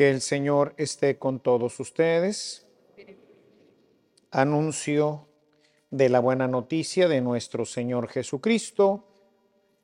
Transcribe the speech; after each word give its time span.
Que 0.00 0.08
el 0.08 0.22
Señor 0.22 0.72
esté 0.78 1.18
con 1.18 1.40
todos 1.40 1.78
ustedes. 1.78 2.66
Anuncio 4.30 5.28
de 5.90 6.08
la 6.08 6.20
buena 6.20 6.48
noticia 6.48 7.06
de 7.06 7.20
nuestro 7.20 7.66
Señor 7.66 8.08
Jesucristo, 8.08 9.04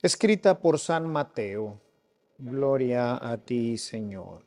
escrita 0.01 0.59
por 0.59 0.79
San 0.79 1.07
Mateo. 1.07 1.83
Gloria 2.39 3.19
a 3.21 3.37
ti, 3.37 3.77
Señor. 3.77 4.43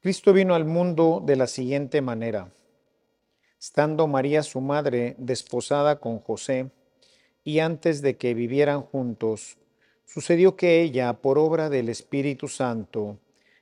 Cristo 0.00 0.32
vino 0.32 0.56
al 0.56 0.64
mundo 0.64 1.22
de 1.24 1.36
la 1.36 1.46
siguiente 1.46 2.02
manera. 2.02 2.52
Estando 3.60 4.08
María 4.08 4.42
su 4.42 4.60
madre 4.60 5.14
desposada 5.16 6.00
con 6.00 6.18
José, 6.18 6.72
y 7.44 7.58
antes 7.58 8.00
de 8.00 8.16
que 8.16 8.34
vivieran 8.34 8.80
juntos, 8.80 9.58
sucedió 10.06 10.56
que 10.56 10.80
ella, 10.80 11.12
por 11.12 11.38
obra 11.38 11.68
del 11.68 11.90
Espíritu 11.90 12.48
Santo, 12.48 13.18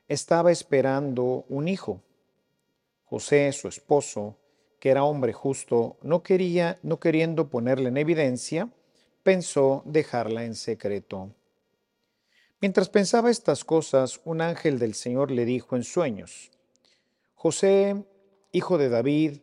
estaba 0.08 0.52
esperando 0.52 1.44
un 1.48 1.68
hijo. 1.68 2.00
José, 3.04 3.52
su 3.52 3.68
esposo, 3.68 4.38
que 4.78 4.90
era 4.90 5.04
hombre 5.04 5.32
justo, 5.32 5.96
no 6.02 6.22
quería, 6.22 6.78
no 6.82 6.98
queriendo 6.98 7.48
ponerle 7.48 7.88
en 7.88 7.96
evidencia, 7.96 8.68
pensó 9.22 9.82
dejarla 9.84 10.44
en 10.44 10.54
secreto. 10.54 11.30
Mientras 12.60 12.88
pensaba 12.88 13.30
estas 13.30 13.64
cosas, 13.64 14.20
un 14.24 14.40
ángel 14.40 14.78
del 14.78 14.94
Señor 14.94 15.30
le 15.32 15.44
dijo 15.44 15.74
en 15.74 15.82
sueños, 15.82 16.50
José, 17.34 18.04
hijo 18.52 18.78
de 18.78 18.88
David, 18.88 19.38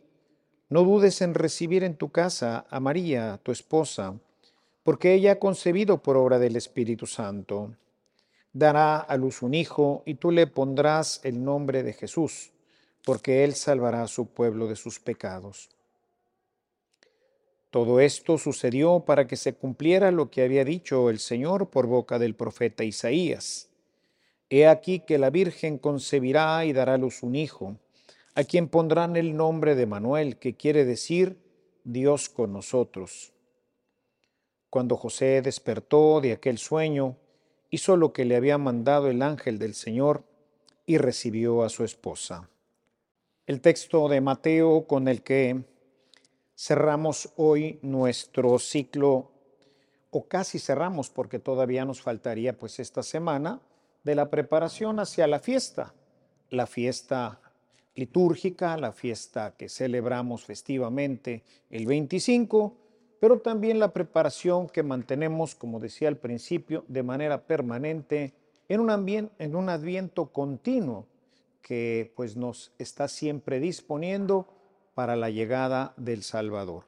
no 0.69 0.83
dudes 0.83 1.21
en 1.21 1.33
recibir 1.33 1.83
en 1.83 1.95
tu 1.95 2.11
casa 2.11 2.65
a 2.69 2.79
María, 2.79 3.39
tu 3.43 3.51
esposa, 3.51 4.19
porque 4.89 5.13
ella 5.13 5.33
ha 5.33 5.35
concebido 5.37 6.01
por 6.01 6.17
obra 6.17 6.39
del 6.39 6.55
Espíritu 6.55 7.05
Santo. 7.05 7.75
Dará 8.53 8.97
a 8.97 9.17
luz 9.17 9.43
un 9.43 9.53
hijo 9.53 10.01
y 10.03 10.15
tú 10.15 10.31
le 10.31 10.47
pondrás 10.47 11.21
el 11.23 11.43
nombre 11.43 11.83
de 11.83 11.93
Jesús, 11.93 12.53
porque 13.05 13.43
él 13.43 13.53
salvará 13.53 14.01
a 14.01 14.07
su 14.07 14.33
pueblo 14.33 14.67
de 14.67 14.75
sus 14.75 14.99
pecados. 14.99 15.69
Todo 17.69 17.99
esto 17.99 18.39
sucedió 18.39 19.01
para 19.01 19.27
que 19.27 19.35
se 19.35 19.53
cumpliera 19.53 20.09
lo 20.09 20.31
que 20.31 20.41
había 20.41 20.65
dicho 20.65 21.11
el 21.11 21.19
Señor 21.19 21.69
por 21.69 21.85
boca 21.85 22.17
del 22.17 22.33
profeta 22.33 22.83
Isaías. 22.83 23.69
He 24.49 24.65
aquí 24.65 25.01
que 25.01 25.19
la 25.19 25.29
Virgen 25.29 25.77
concebirá 25.77 26.65
y 26.65 26.73
dará 26.73 26.95
a 26.95 26.97
luz 26.97 27.21
un 27.21 27.35
hijo, 27.35 27.75
a 28.33 28.43
quien 28.43 28.67
pondrán 28.67 29.17
el 29.17 29.37
nombre 29.37 29.75
de 29.75 29.85
Manuel, 29.85 30.37
que 30.37 30.55
quiere 30.55 30.83
decir 30.83 31.37
Dios 31.83 32.27
con 32.27 32.53
nosotros. 32.53 33.33
Cuando 34.69 34.97
José 34.97 35.41
despertó 35.41 36.21
de 36.21 36.33
aquel 36.33 36.57
sueño, 36.57 37.15
hizo 37.69 37.97
lo 37.97 38.13
que 38.13 38.25
le 38.25 38.35
había 38.35 38.57
mandado 38.57 39.07
el 39.07 39.21
ángel 39.21 39.57
del 39.57 39.73
Señor 39.73 40.23
y 40.85 40.97
recibió 40.97 41.63
a 41.63 41.69
su 41.69 41.83
esposa. 41.83 42.49
El 43.47 43.61
texto 43.61 44.07
de 44.09 44.21
Mateo 44.21 44.85
con 44.85 45.07
el 45.07 45.23
que 45.23 45.63
cerramos 46.55 47.31
hoy 47.35 47.79
nuestro 47.81 48.59
ciclo, 48.59 49.31
o 50.11 50.27
casi 50.27 50.59
cerramos 50.59 51.09
porque 51.09 51.39
todavía 51.39 51.85
nos 51.85 52.01
faltaría 52.01 52.57
pues 52.57 52.79
esta 52.79 53.01
semana, 53.01 53.61
de 54.03 54.15
la 54.15 54.29
preparación 54.29 54.99
hacia 54.99 55.25
la 55.27 55.39
fiesta, 55.39 55.93
la 56.49 56.67
fiesta 56.67 57.39
litúrgica, 57.95 58.77
la 58.77 58.91
fiesta 58.91 59.55
que 59.57 59.69
celebramos 59.69 60.45
festivamente 60.45 61.43
el 61.69 61.85
25, 61.85 62.75
pero 63.19 63.39
también 63.39 63.79
la 63.79 63.91
preparación 63.91 64.67
que 64.67 64.83
mantenemos, 64.83 65.55
como 65.55 65.79
decía 65.79 66.07
al 66.07 66.17
principio, 66.17 66.85
de 66.87 67.03
manera 67.03 67.45
permanente 67.45 68.33
en 68.69 68.79
un, 68.79 68.89
ambiente, 68.89 69.33
en 69.39 69.55
un 69.55 69.69
adviento 69.69 70.27
continuo 70.27 71.05
que 71.61 72.13
pues 72.15 72.37
nos 72.37 72.71
está 72.77 73.07
siempre 73.07 73.59
disponiendo 73.59 74.47
para 74.93 75.15
la 75.15 75.29
llegada 75.29 75.93
del 75.97 76.23
Salvador. 76.23 76.85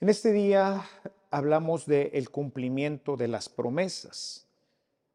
En 0.00 0.08
este 0.08 0.32
día 0.32 0.84
hablamos 1.30 1.86
del 1.86 2.10
el 2.12 2.30
cumplimiento 2.30 3.16
de 3.16 3.28
las 3.28 3.48
promesas. 3.48 4.46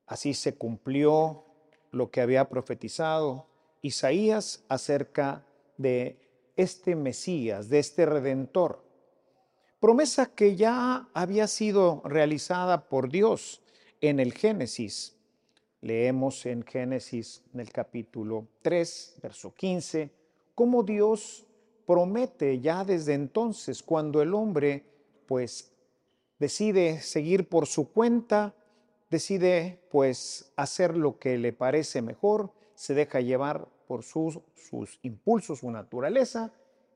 Así 0.06 0.34
se 0.34 0.56
cumplió 0.56 1.46
lo 1.92 2.10
que 2.12 2.22
había 2.22 2.50
profetizado 2.50 3.48
Isaías 3.82 4.64
acerca 4.70 5.46
de 5.78 6.18
este 6.56 6.96
Mesías, 6.96 7.70
de 7.70 7.80
este 7.80 8.06
Redentor 8.06 8.83
promesa 9.84 10.28
que 10.28 10.56
ya 10.56 11.10
había 11.14 11.46
sido 11.46 12.02
realizada 12.06 12.88
por 12.88 13.10
Dios 13.10 13.62
en 14.00 14.22
el 14.22 14.32
Génesis. 14.32 15.18
Leemos 15.82 16.46
en 16.46 16.64
Génesis 16.64 17.44
en 17.54 17.60
el 17.60 17.70
capítulo 17.70 18.48
3, 18.62 19.16
verso 19.22 19.54
15, 19.54 20.10
cómo 20.56 20.84
Dios 20.84 21.46
promete 21.86 22.62
ya 22.62 22.86
desde 22.86 23.14
entonces, 23.14 23.84
cuando 23.84 24.22
el 24.22 24.34
hombre 24.34 24.86
pues 25.28 25.74
decide 26.40 27.02
seguir 27.02 27.50
por 27.50 27.68
su 27.68 27.92
cuenta, 27.92 28.56
decide 29.12 29.82
pues 29.92 30.54
hacer 30.56 30.96
lo 30.96 31.20
que 31.20 31.38
le 31.38 31.52
parece 31.52 32.02
mejor, 32.02 32.54
se 32.74 32.94
deja 32.94 33.20
llevar 33.20 33.68
por 33.86 34.04
sus, 34.04 34.40
sus 34.56 34.98
impulsos, 35.02 35.60
su 35.60 35.70
naturaleza, 35.70 36.54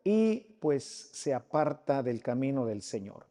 y 0.10 0.56
pues 0.62 0.86
se 1.12 1.34
aparta 1.34 2.02
del 2.02 2.24
camino 2.24 2.66
del 2.66 2.82
Señor. 2.82 3.26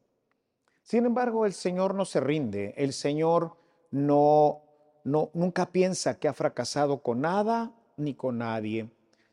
Sin 0.83 1.07
embargo, 1.07 1.47
el 1.47 1.55
Señor 1.55 1.95
no 1.95 2.05
se 2.05 2.21
rinde, 2.21 2.75
el 2.77 2.93
Señor 2.93 3.57
no, 3.91 4.61
no 5.03 5.31
nunca 5.33 5.73
piensa 5.73 6.19
que 6.19 6.29
ha 6.29 6.35
fracasado 6.35 6.99
con 6.99 7.23
nada 7.23 7.73
ni 7.97 8.13
con 8.13 8.37
nadie. 8.37 8.91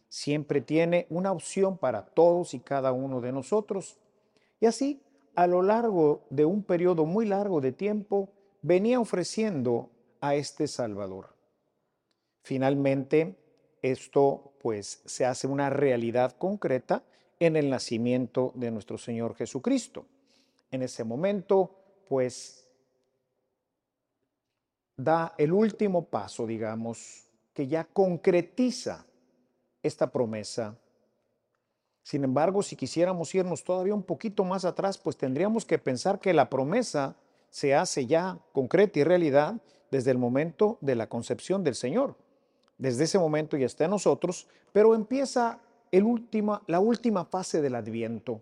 Siempre 0.07 0.61
tiene 0.61 1.05
una 1.09 1.33
opción 1.33 1.77
para 1.77 2.05
todos 2.05 2.53
y 2.53 2.61
cada 2.61 2.93
uno 2.93 3.19
de 3.19 3.33
nosotros. 3.33 3.97
Y 4.61 4.65
así, 4.65 5.03
a 5.35 5.45
lo 5.45 5.63
largo 5.63 6.25
de 6.29 6.45
un 6.45 6.63
periodo 6.63 7.03
muy 7.03 7.25
largo 7.25 7.59
de 7.59 7.73
tiempo, 7.73 8.29
venía 8.61 9.01
ofreciendo 9.01 9.89
a 10.21 10.35
este 10.35 10.69
Salvador. 10.69 11.35
Finalmente, 12.41 13.35
esto 13.81 14.53
pues 14.61 15.01
se 15.03 15.25
hace 15.25 15.45
una 15.45 15.69
realidad 15.69 16.37
concreta 16.37 17.03
en 17.45 17.57
el 17.57 17.69
nacimiento 17.69 18.53
de 18.55 18.71
nuestro 18.71 18.97
Señor 18.97 19.35
Jesucristo. 19.35 20.05
En 20.71 20.81
ese 20.81 21.03
momento, 21.03 21.75
pues, 22.07 22.65
da 24.95 25.35
el 25.37 25.51
último 25.51 26.05
paso, 26.05 26.47
digamos, 26.47 27.27
que 27.53 27.67
ya 27.67 27.83
concretiza 27.83 29.05
esta 29.81 30.09
promesa. 30.09 30.77
Sin 32.01 32.23
embargo, 32.23 32.63
si 32.63 32.77
quisiéramos 32.77 33.35
irnos 33.35 33.65
todavía 33.65 33.93
un 33.93 34.03
poquito 34.03 34.45
más 34.45 34.63
atrás, 34.63 34.97
pues 34.97 35.17
tendríamos 35.17 35.65
que 35.65 35.77
pensar 35.77 36.19
que 36.19 36.33
la 36.33 36.49
promesa 36.49 37.17
se 37.49 37.75
hace 37.75 38.05
ya 38.05 38.39
concreta 38.53 38.99
y 38.99 39.03
realidad 39.03 39.55
desde 39.91 40.11
el 40.11 40.17
momento 40.17 40.77
de 40.79 40.95
la 40.95 41.07
concepción 41.07 41.63
del 41.63 41.75
Señor. 41.75 42.15
Desde 42.77 43.03
ese 43.03 43.19
momento 43.19 43.57
ya 43.57 43.65
está 43.65 43.83
en 43.85 43.91
nosotros, 43.91 44.47
pero 44.71 44.95
empieza 44.95 45.59
la 46.67 46.79
última 46.79 47.25
fase 47.25 47.61
del 47.61 47.75
adviento, 47.75 48.41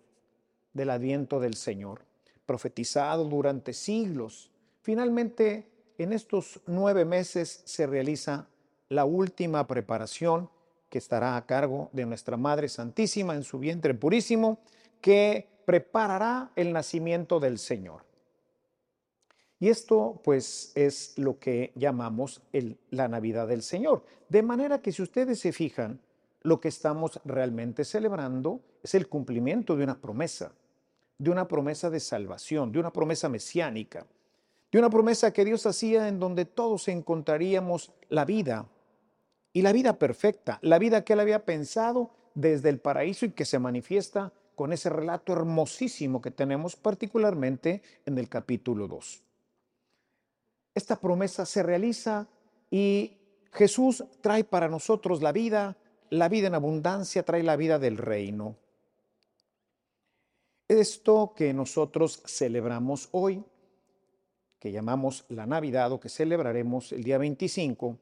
del 0.73 0.89
adviento 0.89 1.39
del 1.39 1.55
Señor, 1.55 2.01
profetizado 2.45 3.25
durante 3.25 3.73
siglos. 3.73 4.51
Finalmente, 4.81 5.67
en 5.97 6.13
estos 6.13 6.61
nueve 6.65 7.03
meses 7.03 7.61
se 7.65 7.85
realiza 7.87 8.47
la 8.87 9.03
última 9.03 9.67
preparación 9.67 10.49
que 10.89 10.97
estará 10.97 11.35
a 11.35 11.45
cargo 11.45 11.89
de 11.91 12.05
nuestra 12.05 12.37
Madre 12.37 12.69
Santísima 12.69 13.35
en 13.35 13.43
su 13.43 13.59
vientre 13.59 13.93
purísimo, 13.93 14.59
que 15.01 15.47
preparará 15.65 16.51
el 16.55 16.71
nacimiento 16.71 17.39
del 17.39 17.57
Señor. 17.57 18.03
Y 19.59 19.69
esto 19.69 20.21
pues 20.23 20.71
es 20.75 21.17
lo 21.17 21.37
que 21.37 21.71
llamamos 21.75 22.41
la 22.89 23.07
Navidad 23.07 23.47
del 23.47 23.61
Señor. 23.61 24.03
De 24.27 24.41
manera 24.41 24.81
que 24.81 24.91
si 24.91 25.01
ustedes 25.01 25.39
se 25.39 25.51
fijan, 25.51 25.99
lo 26.43 26.59
que 26.59 26.67
estamos 26.67 27.19
realmente 27.23 27.85
celebrando 27.85 28.61
es 28.83 28.95
el 28.95 29.07
cumplimiento 29.07 29.75
de 29.75 29.83
una 29.83 29.99
promesa, 29.99 30.53
de 31.17 31.29
una 31.29 31.47
promesa 31.47 31.89
de 31.89 31.99
salvación, 31.99 32.71
de 32.71 32.79
una 32.79 32.91
promesa 32.91 33.29
mesiánica, 33.29 34.05
de 34.71 34.79
una 34.79 34.89
promesa 34.89 35.31
que 35.31 35.45
Dios 35.45 35.65
hacía 35.65 36.07
en 36.07 36.19
donde 36.19 36.45
todos 36.45 36.87
encontraríamos 36.87 37.91
la 38.09 38.25
vida 38.25 38.67
y 39.53 39.61
la 39.61 39.73
vida 39.73 39.99
perfecta, 39.99 40.59
la 40.61 40.79
vida 40.79 41.03
que 41.03 41.13
él 41.13 41.19
había 41.19 41.45
pensado 41.45 42.11
desde 42.33 42.69
el 42.69 42.79
paraíso 42.79 43.25
y 43.25 43.31
que 43.31 43.45
se 43.45 43.59
manifiesta 43.59 44.31
con 44.55 44.73
ese 44.73 44.89
relato 44.89 45.33
hermosísimo 45.33 46.21
que 46.21 46.31
tenemos 46.31 46.75
particularmente 46.75 47.81
en 48.05 48.17
el 48.17 48.29
capítulo 48.29 48.87
2. 48.87 49.23
Esta 50.73 50.99
promesa 50.99 51.45
se 51.45 51.63
realiza 51.63 52.27
y 52.69 53.17
Jesús 53.51 54.05
trae 54.21 54.43
para 54.43 54.69
nosotros 54.69 55.21
la 55.21 55.33
vida, 55.33 55.75
la 56.11 56.27
vida 56.27 56.47
en 56.47 56.55
abundancia 56.55 57.23
trae 57.23 57.41
la 57.41 57.55
vida 57.55 57.79
del 57.79 57.97
reino. 57.97 58.57
Esto 60.67 61.33
que 61.35 61.53
nosotros 61.53 62.21
celebramos 62.25 63.07
hoy, 63.11 63.43
que 64.59 64.71
llamamos 64.71 65.25
la 65.29 65.45
Navidad 65.45 65.91
o 65.91 65.99
que 65.99 66.09
celebraremos 66.09 66.91
el 66.91 67.03
día 67.03 67.17
25, 67.17 67.97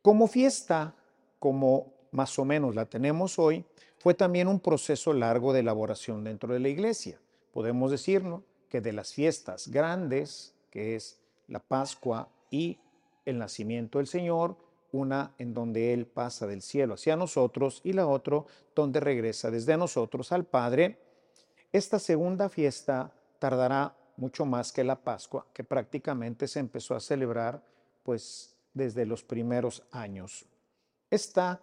como 0.00 0.28
fiesta, 0.28 0.94
como 1.40 1.92
más 2.12 2.38
o 2.38 2.44
menos 2.44 2.74
la 2.74 2.86
tenemos 2.86 3.38
hoy, 3.38 3.64
fue 3.98 4.14
también 4.14 4.46
un 4.46 4.60
proceso 4.60 5.12
largo 5.12 5.52
de 5.52 5.60
elaboración 5.60 6.22
dentro 6.22 6.54
de 6.54 6.60
la 6.60 6.68
iglesia. 6.68 7.20
Podemos 7.52 7.90
decirnos 7.90 8.42
que 8.68 8.80
de 8.80 8.92
las 8.92 9.12
fiestas 9.12 9.68
grandes, 9.68 10.54
que 10.70 10.94
es 10.94 11.18
la 11.48 11.58
Pascua 11.58 12.28
y 12.48 12.78
el 13.24 13.38
nacimiento 13.38 13.98
del 13.98 14.06
Señor, 14.06 14.56
una 14.92 15.34
en 15.38 15.54
donde 15.54 15.92
Él 15.92 16.06
pasa 16.06 16.46
del 16.46 16.62
cielo 16.62 16.94
hacia 16.94 17.16
nosotros 17.16 17.80
y 17.84 17.92
la 17.92 18.06
otra 18.06 18.44
donde 18.74 19.00
regresa 19.00 19.50
desde 19.50 19.76
nosotros 19.76 20.32
al 20.32 20.44
Padre. 20.44 20.98
Esta 21.72 21.98
segunda 21.98 22.48
fiesta 22.48 23.12
tardará 23.38 23.94
mucho 24.16 24.44
más 24.44 24.72
que 24.72 24.84
la 24.84 24.96
Pascua, 24.96 25.46
que 25.52 25.64
prácticamente 25.64 26.48
se 26.48 26.60
empezó 26.60 26.94
a 26.94 27.00
celebrar 27.00 27.62
pues 28.02 28.56
desde 28.74 29.06
los 29.06 29.22
primeros 29.22 29.82
años. 29.92 30.46
Esta 31.10 31.60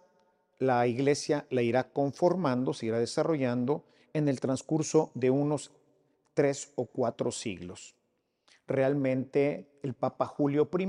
la 0.58 0.86
iglesia 0.86 1.46
la 1.50 1.62
irá 1.62 1.90
conformando, 1.90 2.72
se 2.72 2.86
irá 2.86 2.98
desarrollando 2.98 3.84
en 4.12 4.28
el 4.28 4.40
transcurso 4.40 5.10
de 5.14 5.30
unos 5.30 5.70
tres 6.32 6.72
o 6.76 6.86
cuatro 6.86 7.30
siglos. 7.30 7.94
Realmente 8.66 9.68
el 9.82 9.94
Papa 9.94 10.26
Julio 10.26 10.68
I, 10.76 10.86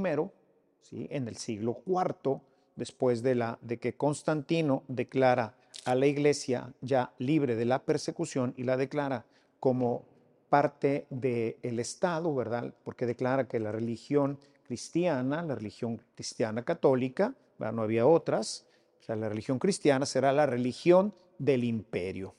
en 0.91 1.27
el 1.27 1.37
siglo 1.37 1.81
IV, 1.85 2.39
después 2.75 3.23
de, 3.23 3.35
la, 3.35 3.57
de 3.61 3.77
que 3.77 3.95
Constantino 3.95 4.83
declara 4.87 5.55
a 5.85 5.95
la 5.95 6.05
iglesia 6.05 6.73
ya 6.81 7.11
libre 7.17 7.55
de 7.55 7.65
la 7.65 7.79
persecución 7.79 8.53
y 8.57 8.63
la 8.63 8.77
declara 8.77 9.25
como 9.59 10.03
parte 10.49 11.07
del 11.09 11.79
Estado, 11.79 12.33
¿verdad? 12.33 12.73
Porque 12.83 13.05
declara 13.05 13.47
que 13.47 13.59
la 13.59 13.71
religión 13.71 14.37
cristiana, 14.65 15.41
la 15.41 15.55
religión 15.55 16.01
cristiana 16.15 16.63
católica, 16.63 17.33
no 17.59 17.81
había 17.81 18.05
otras, 18.05 18.65
o 19.01 19.03
sea, 19.03 19.15
la 19.15 19.29
religión 19.29 19.59
cristiana 19.59 20.05
será 20.05 20.31
la 20.31 20.45
religión 20.45 21.13
del 21.37 21.63
imperio. 21.63 22.35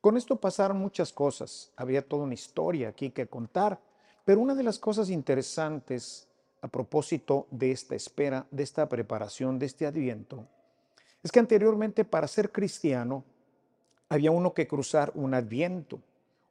Con 0.00 0.16
esto 0.16 0.36
pasaron 0.36 0.78
muchas 0.78 1.12
cosas, 1.12 1.72
había 1.76 2.06
toda 2.06 2.24
una 2.24 2.34
historia 2.34 2.88
aquí 2.88 3.10
que 3.10 3.26
contar, 3.26 3.80
pero 4.24 4.40
una 4.40 4.54
de 4.54 4.62
las 4.62 4.78
cosas 4.78 5.10
interesantes 5.10 6.28
a 6.64 6.68
propósito 6.68 7.46
de 7.50 7.70
esta 7.70 7.94
espera, 7.94 8.46
de 8.50 8.62
esta 8.62 8.88
preparación, 8.88 9.58
de 9.58 9.66
este 9.66 9.86
adviento, 9.86 10.46
es 11.22 11.30
que 11.30 11.38
anteriormente 11.38 12.04
para 12.04 12.26
ser 12.26 12.50
cristiano 12.50 13.24
había 14.08 14.30
uno 14.30 14.54
que 14.54 14.66
cruzar 14.66 15.12
un 15.14 15.34
adviento, 15.34 16.00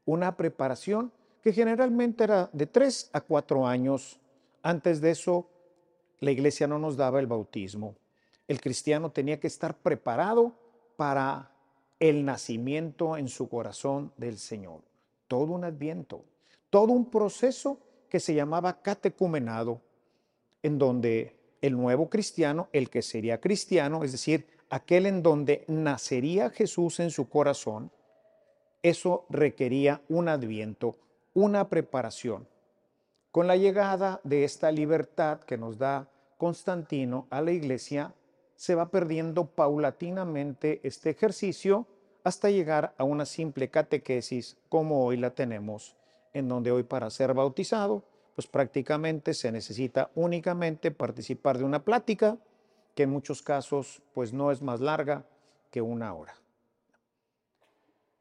una 0.05 0.37
preparación 0.37 1.11
que 1.41 1.53
generalmente 1.53 2.23
era 2.23 2.49
de 2.53 2.67
tres 2.67 3.09
a 3.13 3.21
cuatro 3.21 3.65
años. 3.65 4.19
Antes 4.61 5.01
de 5.01 5.11
eso, 5.11 5.47
la 6.19 6.31
iglesia 6.31 6.67
no 6.67 6.79
nos 6.79 6.95
daba 6.95 7.19
el 7.19 7.27
bautismo 7.27 7.95
el 8.47 8.59
cristiano 8.59 9.11
tenía 9.11 9.39
que 9.39 9.47
estar 9.47 9.75
preparado 9.75 10.53
para 10.95 11.51
el 11.99 12.25
nacimiento 12.25 13.17
en 13.17 13.27
su 13.27 13.47
corazón 13.47 14.11
del 14.17 14.37
Señor. 14.37 14.81
Todo 15.27 15.53
un 15.53 15.63
adviento, 15.63 16.25
todo 16.69 16.91
un 16.91 17.09
proceso 17.09 17.79
que 18.09 18.19
se 18.19 18.33
llamaba 18.33 18.81
catecumenado, 18.81 19.81
en 20.63 20.79
donde 20.79 21.35
el 21.61 21.77
nuevo 21.77 22.09
cristiano, 22.09 22.67
el 22.73 22.89
que 22.89 23.01
sería 23.01 23.39
cristiano, 23.39 24.03
es 24.03 24.11
decir, 24.11 24.47
aquel 24.69 25.05
en 25.05 25.21
donde 25.21 25.63
nacería 25.67 26.49
Jesús 26.49 26.99
en 26.99 27.11
su 27.11 27.29
corazón, 27.29 27.91
eso 28.81 29.25
requería 29.29 30.01
un 30.09 30.27
adviento, 30.27 30.97
una 31.33 31.69
preparación. 31.69 32.47
Con 33.31 33.47
la 33.47 33.55
llegada 33.55 34.19
de 34.23 34.43
esta 34.43 34.71
libertad 34.71 35.39
que 35.41 35.57
nos 35.57 35.77
da 35.77 36.09
Constantino 36.37 37.27
a 37.29 37.41
la 37.41 37.51
iglesia, 37.51 38.13
se 38.55 38.75
va 38.75 38.91
perdiendo 38.91 39.45
paulatinamente 39.45 40.81
este 40.83 41.09
ejercicio 41.09 41.87
hasta 42.23 42.49
llegar 42.49 42.93
a 42.97 43.03
una 43.03 43.25
simple 43.25 43.69
catequesis 43.69 44.57
como 44.69 45.05
hoy 45.05 45.17
la 45.17 45.31
tenemos, 45.31 45.95
en 46.33 46.47
donde 46.47 46.71
hoy 46.71 46.83
para 46.83 47.09
ser 47.09 47.33
bautizado, 47.33 48.03
pues 48.35 48.47
prácticamente 48.47 49.33
se 49.33 49.51
necesita 49.51 50.11
únicamente 50.15 50.91
participar 50.91 51.57
de 51.57 51.63
una 51.63 51.83
plática 51.83 52.37
que 52.95 53.03
en 53.03 53.09
muchos 53.09 53.41
casos 53.41 54.01
pues 54.13 54.33
no 54.33 54.51
es 54.51 54.61
más 54.61 54.79
larga 54.79 55.25
que 55.71 55.81
una 55.81 56.13
hora. 56.13 56.35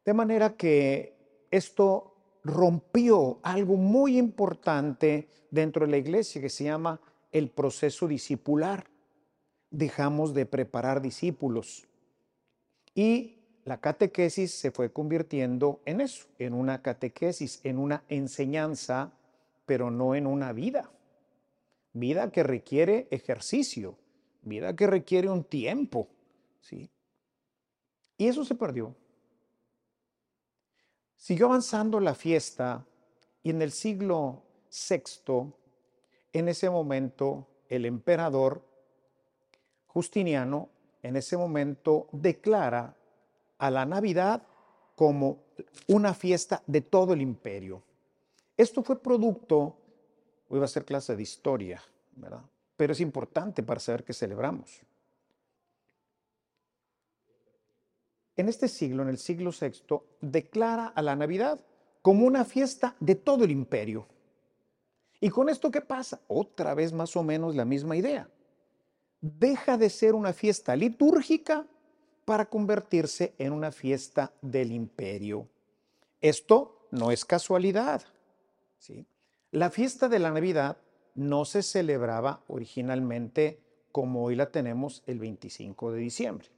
De 0.05 0.14
manera 0.14 0.56
que 0.56 1.14
esto 1.50 2.14
rompió 2.44 3.38
algo 3.43 3.76
muy 3.76 4.19
importante 4.19 5.29
dentro 5.50 5.87
de 5.87 5.93
la 5.93 5.99
iglesia 5.99 6.41
que 6.41 6.49
se 6.49 6.65
llama 6.65 7.00
el 7.31 7.50
proceso 7.50 8.08
discipular 8.08 8.87
dejamos 9.73 10.35
de 10.35 10.47
preparar 10.47 11.03
discípulos. 11.03 11.88
Y 12.94 13.38
la 13.65 13.81
catequesis 13.81 14.55
se 14.55 14.70
fue 14.70 14.93
convirtiendo 14.93 15.81
en 15.87 16.00
eso, 16.00 16.26
en 16.38 16.53
una 16.53 16.82
catequesis, 16.82 17.61
en 17.65 17.79
una 17.79 18.05
enseñanza, 18.08 19.12
pero 19.67 19.91
no 19.91 20.14
en 20.14 20.26
una 20.26 20.53
vida. 20.53 20.91
Vida 21.93 22.31
que 22.31 22.43
requiere 22.43 23.09
ejercicio, 23.11 23.99
vida 24.43 24.75
que 24.75 24.87
requiere 24.87 25.29
un 25.29 25.44
tiempo, 25.44 26.09
¿sí? 26.61 26.91
Y 28.17 28.29
eso 28.29 28.44
se 28.44 28.55
perdió. 28.55 28.94
Siguió 31.17 31.47
avanzando 31.47 32.00
la 32.00 32.14
fiesta 32.14 32.87
y 33.43 33.50
en 33.50 33.62
el 33.62 33.73
siglo 33.73 34.43
VI, 34.70 35.53
en 36.32 36.49
ese 36.49 36.70
momento, 36.70 37.47
el 37.69 37.85
emperador 37.85 38.65
Justiniano 39.87 40.70
en 41.03 41.17
ese 41.17 41.37
momento 41.37 42.08
declara 42.12 42.97
a 43.58 43.70
la 43.70 43.85
Navidad 43.85 44.43
como 44.97 45.43
una 45.88 46.15
fiesta 46.15 46.62
de 46.67 46.81
todo 46.81 47.12
el 47.12 47.20
imperio. 47.20 47.82
Esto 48.56 48.82
fue 48.82 49.00
producto, 49.00 49.76
hoy 50.49 50.58
va 50.58 50.66
a 50.66 50.69
ser 50.69 50.84
clase 50.84 51.16
de 51.16 51.22
historia, 51.22 51.82
¿verdad? 52.16 52.43
Pero 52.76 52.93
es 52.93 53.00
importante 53.00 53.62
para 53.62 53.81
saber 53.81 54.04
qué 54.04 54.12
celebramos. 54.12 54.81
En 58.36 58.48
este 58.48 58.69
siglo, 58.69 59.03
en 59.03 59.08
el 59.08 59.19
siglo 59.19 59.50
VI, 59.50 60.00
declara 60.20 60.86
a 60.86 61.03
la 61.03 61.17
Navidad 61.17 61.60
como 62.00 62.27
una 62.27 62.44
fiesta 62.44 62.96
de 62.98 63.15
todo 63.15 63.44
el 63.44 63.50
imperio. 63.50 64.06
¿Y 65.20 65.29
con 65.31 65.48
esto 65.48 65.70
qué 65.70 65.81
pasa? 65.81 66.20
Otra 66.29 66.74
vez 66.74 66.93
más 66.93 67.15
o 67.17 67.22
menos 67.22 67.55
la 67.55 67.65
misma 67.65 67.96
idea 67.96 68.29
deja 69.22 69.79
de 69.79 69.88
ser 69.88 70.15
una 70.15 70.32
fiesta 70.32 70.74
litúrgica 70.77 71.65
para 72.24 72.44
convertirse 72.44 73.34
en 73.38 73.53
una 73.53 73.70
fiesta 73.72 74.32
del 74.43 74.72
imperio. 74.72 75.48
Esto 76.20 76.86
no 76.91 77.10
es 77.10 77.24
casualidad. 77.24 78.03
La 79.51 79.70
fiesta 79.70 80.08
de 80.08 80.19
la 80.19 80.31
Navidad 80.31 80.79
no 81.15 81.44
se 81.44 81.62
celebraba 81.62 82.43
originalmente 82.48 83.60
como 83.93 84.24
hoy 84.24 84.34
la 84.34 84.51
tenemos 84.51 85.03
el 85.06 85.19
25 85.19 85.93
de 85.93 86.01
diciembre. 86.01 86.48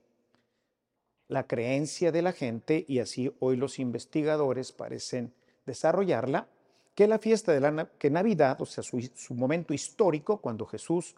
La 1.29 1.47
creencia 1.47 2.13
de 2.13 2.23
la 2.23 2.33
gente, 2.33 2.85
y 2.87 3.01
así 3.01 3.35
hoy 3.41 3.57
los 3.57 3.79
investigadores 3.79 4.73
parecen 4.73 5.33
desarrollarla, 5.67 6.47
que 6.95 7.09
la 7.09 7.19
fiesta 7.19 7.53
de 7.53 7.61
la 7.61 7.91
que 7.99 8.11
Navidad, 8.11 8.61
o 8.61 8.67
sea, 8.67 8.85
su, 8.85 9.01
su 9.15 9.35
momento 9.35 9.75
histórico, 9.75 10.39
cuando 10.39 10.65
Jesús 10.67 11.17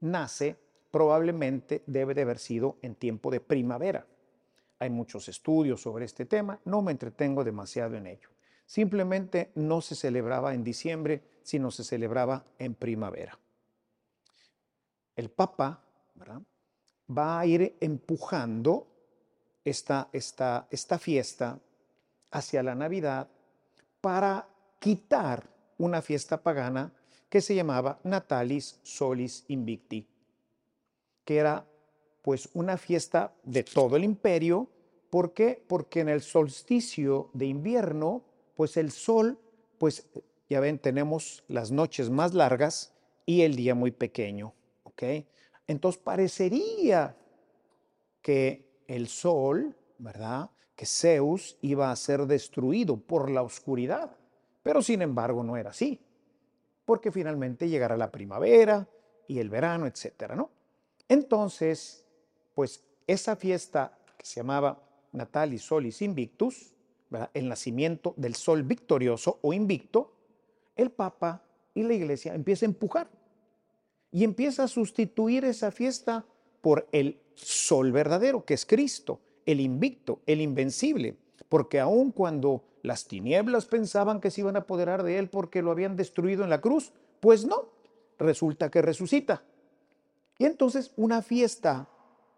nace, 0.00 0.56
probablemente 0.90 1.82
debe 1.86 2.12
de 2.12 2.22
haber 2.22 2.38
sido 2.38 2.76
en 2.82 2.94
tiempo 2.94 3.30
de 3.30 3.40
primavera. 3.40 4.06
Hay 4.78 4.90
muchos 4.90 5.28
estudios 5.28 5.80
sobre 5.80 6.04
este 6.04 6.26
tema, 6.26 6.60
no 6.66 6.82
me 6.82 6.92
entretengo 6.92 7.42
demasiado 7.42 7.96
en 7.96 8.08
ello. 8.08 8.33
Simplemente 8.66 9.50
no 9.54 9.80
se 9.80 9.94
celebraba 9.94 10.54
en 10.54 10.64
diciembre, 10.64 11.22
sino 11.42 11.70
se 11.70 11.84
celebraba 11.84 12.44
en 12.58 12.74
primavera. 12.74 13.38
El 15.16 15.30
Papa 15.30 15.82
va 17.16 17.38
a 17.38 17.46
ir 17.46 17.76
empujando 17.80 18.86
esta, 19.64 20.08
esta, 20.12 20.66
esta 20.70 20.98
fiesta 20.98 21.60
hacia 22.30 22.62
la 22.62 22.74
Navidad 22.74 23.28
para 24.00 24.48
quitar 24.80 25.48
una 25.78 26.02
fiesta 26.02 26.42
pagana 26.42 26.92
que 27.28 27.40
se 27.40 27.54
llamaba 27.54 28.00
Natalis 28.04 28.80
Solis 28.82 29.44
Invicti 29.48 30.08
que 31.24 31.36
era 31.38 31.66
pues 32.22 32.48
una 32.54 32.76
fiesta 32.76 33.34
de 33.42 33.64
todo 33.64 33.96
el 33.96 34.04
imperio. 34.04 34.68
¿Por 35.10 35.32
qué? 35.32 35.62
Porque 35.66 36.00
en 36.00 36.08
el 36.08 36.22
solsticio 36.22 37.30
de 37.32 37.46
invierno, 37.46 38.22
pues 38.56 38.76
el 38.76 38.90
sol, 38.90 39.38
pues 39.78 40.08
ya 40.48 40.60
ven, 40.60 40.78
tenemos 40.78 41.44
las 41.48 41.70
noches 41.70 42.10
más 42.10 42.34
largas 42.34 42.94
y 43.26 43.42
el 43.42 43.56
día 43.56 43.74
muy 43.74 43.90
pequeño, 43.90 44.54
¿ok? 44.84 45.02
Entonces 45.66 46.00
parecería 46.02 47.16
que 48.22 48.68
el 48.86 49.08
sol, 49.08 49.76
¿verdad? 49.98 50.50
que 50.76 50.86
Zeus 50.86 51.56
iba 51.62 51.90
a 51.90 51.96
ser 51.96 52.26
destruido 52.26 52.96
por 52.96 53.30
la 53.30 53.42
oscuridad, 53.42 54.16
pero 54.62 54.82
sin 54.82 55.02
embargo 55.02 55.42
no 55.44 55.56
era 55.56 55.70
así, 55.70 56.00
porque 56.84 57.12
finalmente 57.12 57.68
llegará 57.68 57.96
la 57.96 58.10
primavera 58.10 58.88
y 59.28 59.38
el 59.38 59.48
verano, 59.48 59.86
etcétera, 59.86 60.34
¿no? 60.34 60.50
Entonces, 61.08 62.04
pues 62.54 62.84
esa 63.06 63.36
fiesta 63.36 63.98
que 64.18 64.26
se 64.26 64.40
llamaba 64.40 64.82
Natalis 65.12 65.62
Solis 65.62 66.02
Invictus, 66.02 66.73
el 67.34 67.48
nacimiento 67.48 68.14
del 68.16 68.34
sol 68.34 68.62
victorioso 68.62 69.38
o 69.42 69.52
invicto, 69.52 70.12
el 70.76 70.90
Papa 70.90 71.42
y 71.74 71.82
la 71.82 71.94
Iglesia 71.94 72.34
empieza 72.34 72.66
a 72.66 72.68
empujar 72.68 73.10
y 74.10 74.24
empieza 74.24 74.64
a 74.64 74.68
sustituir 74.68 75.44
esa 75.44 75.70
fiesta 75.70 76.24
por 76.60 76.88
el 76.92 77.20
sol 77.34 77.92
verdadero, 77.92 78.44
que 78.44 78.54
es 78.54 78.64
Cristo, 78.64 79.20
el 79.44 79.60
invicto, 79.60 80.20
el 80.26 80.40
invencible, 80.40 81.16
porque 81.48 81.80
aun 81.80 82.12
cuando 82.12 82.64
las 82.82 83.06
tinieblas 83.06 83.66
pensaban 83.66 84.20
que 84.20 84.30
se 84.30 84.42
iban 84.42 84.56
a 84.56 84.60
apoderar 84.60 85.02
de 85.02 85.18
él 85.18 85.28
porque 85.28 85.62
lo 85.62 85.70
habían 85.70 85.96
destruido 85.96 86.44
en 86.44 86.50
la 86.50 86.60
cruz, 86.60 86.92
pues 87.20 87.44
no, 87.44 87.70
resulta 88.18 88.70
que 88.70 88.82
resucita. 88.82 89.42
Y 90.38 90.44
entonces 90.44 90.92
una 90.96 91.22
fiesta 91.22 91.88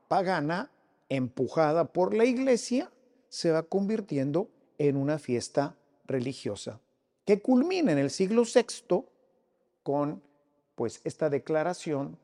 pagana 0.09 0.71
empujada 1.09 1.93
por 1.93 2.15
la 2.15 2.25
iglesia 2.25 2.91
se 3.29 3.51
va 3.51 3.65
convirtiendo 3.65 4.49
en 4.79 4.97
una 4.97 5.19
fiesta 5.19 5.77
religiosa 6.07 6.81
que 7.25 7.43
culmina 7.43 7.93
en 7.93 7.99
el 7.99 8.11
siglo 8.11 8.45
VI 8.45 9.05
con 9.83 10.23
pues 10.75 11.01
esta 11.05 11.29
declaración 11.29 12.19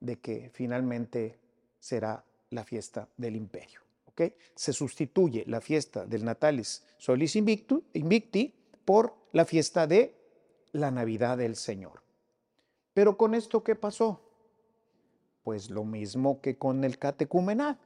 de 0.00 0.16
que 0.16 0.50
finalmente 0.52 1.38
será 1.78 2.24
la 2.50 2.64
fiesta 2.64 3.08
del 3.16 3.36
imperio. 3.36 3.80
¿okay? 4.06 4.34
Se 4.54 4.72
sustituye 4.72 5.44
la 5.46 5.60
fiesta 5.60 6.04
del 6.04 6.24
Natalis 6.24 6.82
Solis 6.98 7.36
Invicti 7.36 8.54
por 8.84 9.14
la 9.32 9.44
fiesta 9.44 9.86
de 9.86 10.14
la 10.72 10.90
Navidad 10.90 11.38
del 11.38 11.56
Señor. 11.56 12.02
Pero 12.92 13.16
con 13.16 13.34
esto, 13.34 13.62
¿qué 13.62 13.74
pasó? 13.74 14.20
Pues 15.42 15.70
lo 15.70 15.84
mismo 15.84 16.40
que 16.40 16.56
con 16.56 16.84
el 16.84 16.98
catecumenat. 16.98 17.78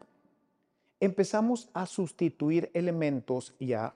Empezamos 1.00 1.68
a 1.72 1.86
sustituir 1.86 2.70
elementos 2.74 3.54
y 3.58 3.72
a 3.72 3.94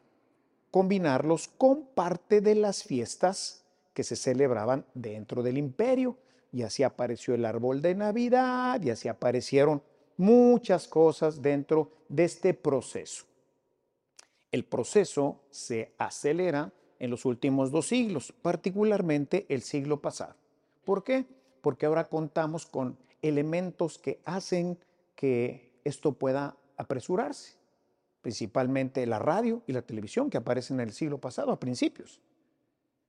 combinarlos 0.70 1.48
con 1.48 1.84
parte 1.84 2.40
de 2.40 2.54
las 2.54 2.84
fiestas 2.84 3.64
que 3.92 4.04
se 4.04 4.16
celebraban 4.16 4.86
dentro 4.94 5.42
del 5.42 5.58
imperio. 5.58 6.16
Y 6.52 6.62
así 6.62 6.82
apareció 6.82 7.34
el 7.34 7.44
árbol 7.44 7.80
de 7.80 7.94
Navidad, 7.94 8.80
y 8.82 8.90
así 8.90 9.08
aparecieron 9.08 9.82
muchas 10.16 10.86
cosas 10.86 11.40
dentro 11.40 11.90
de 12.08 12.24
este 12.24 12.54
proceso. 12.54 13.24
El 14.50 14.64
proceso 14.64 15.40
se 15.50 15.94
acelera 15.96 16.72
en 16.98 17.10
los 17.10 17.24
últimos 17.24 17.70
dos 17.70 17.88
siglos, 17.88 18.32
particularmente 18.42 19.46
el 19.48 19.62
siglo 19.62 20.00
pasado. 20.00 20.36
¿Por 20.84 21.02
qué? 21.02 21.24
Porque 21.62 21.86
ahora 21.86 22.08
contamos 22.08 22.66
con 22.66 22.98
elementos 23.22 23.98
que 23.98 24.20
hacen 24.24 24.78
que 25.16 25.72
esto 25.84 26.12
pueda 26.12 26.56
apresurarse, 26.82 27.54
principalmente 28.20 29.06
la 29.06 29.18
radio 29.18 29.62
y 29.66 29.72
la 29.72 29.82
televisión 29.82 30.30
que 30.30 30.36
aparecen 30.36 30.80
en 30.80 30.88
el 30.88 30.94
siglo 30.94 31.18
pasado, 31.18 31.52
a 31.52 31.58
principios. 31.58 32.20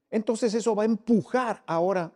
Entonces 0.10 0.53
eso 0.53 0.75
va 0.75 0.84
a 0.84 0.86
empujar 0.88 1.63
ahora 1.65 2.12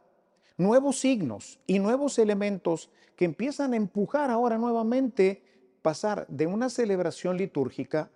nuevos 0.57 0.99
signos 0.99 1.59
y 1.67 1.79
nuevos 1.79 2.19
elementos 2.19 2.89
que 3.15 3.25
empiezan 3.25 3.73
a 3.73 3.77
empujar 3.77 4.29
ahora 4.29 4.57
nuevamente 4.57 5.43
pasar 5.81 6.27
de 6.27 6.47
una 6.47 6.69
celebración 6.69 7.37
litúrgica, 7.37 8.09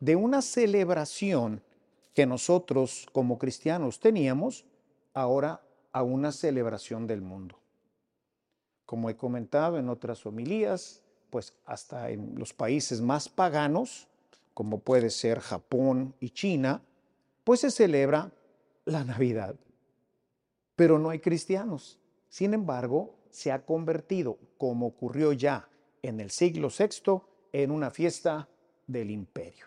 de 0.00 0.16
una 0.16 0.40
celebración 0.42 1.62
que 2.14 2.26
nosotros 2.26 3.06
como 3.12 3.38
cristianos 3.38 4.00
teníamos, 4.00 4.64
ahora 5.14 5.62
a 5.92 6.02
una 6.02 6.32
celebración 6.32 7.06
del 7.06 7.20
mundo. 7.20 7.58
Como 8.86 9.10
he 9.10 9.16
comentado 9.16 9.78
en 9.78 9.88
otras 9.88 10.24
homilías, 10.24 11.02
pues 11.30 11.54
hasta 11.64 12.10
en 12.10 12.34
los 12.36 12.52
países 12.52 13.00
más 13.00 13.28
paganos, 13.28 14.08
como 14.54 14.80
puede 14.80 15.10
ser 15.10 15.40
Japón 15.40 16.14
y 16.20 16.30
China, 16.30 16.82
pues 17.44 17.60
se 17.60 17.70
celebra 17.70 18.32
la 18.84 19.04
Navidad. 19.04 19.54
Pero 20.76 20.98
no 20.98 21.10
hay 21.10 21.18
cristianos. 21.20 21.98
Sin 22.28 22.54
embargo, 22.54 23.14
se 23.30 23.52
ha 23.52 23.64
convertido, 23.64 24.38
como 24.56 24.86
ocurrió 24.86 25.32
ya 25.32 25.68
en 26.02 26.20
el 26.20 26.30
siglo 26.30 26.68
VI, 26.76 27.22
en 27.52 27.70
una 27.70 27.90
fiesta 27.90 28.48
del 28.86 29.10
imperio. 29.10 29.66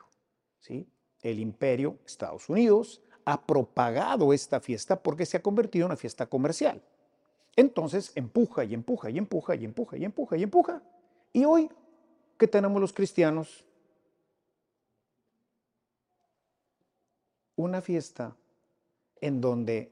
¿sí? 0.60 0.88
El 1.22 1.40
imperio, 1.40 1.98
Estados 2.06 2.50
Unidos, 2.50 3.02
ha 3.26 3.46
propagado 3.46 4.34
esta 4.34 4.60
fiesta 4.60 5.02
porque 5.02 5.26
se 5.26 5.38
ha 5.38 5.42
convertido 5.42 5.86
en 5.86 5.92
una 5.92 5.98
fiesta 5.98 6.26
comercial. 6.26 6.82
Entonces 7.56 8.12
empuja 8.16 8.64
y 8.64 8.74
empuja 8.74 9.10
y 9.10 9.18
empuja 9.18 9.56
y 9.56 9.66
empuja 9.66 9.98
y 9.98 10.06
empuja 10.06 10.38
y 10.38 10.44
empuja. 10.44 10.82
Y 11.34 11.46
hoy, 11.46 11.70
¿qué 12.38 12.48
tenemos 12.48 12.82
los 12.82 12.94
cristianos? 12.94 13.66
Una 17.56 17.82
fiesta 17.82 18.36
en 19.22 19.40
donde 19.40 19.92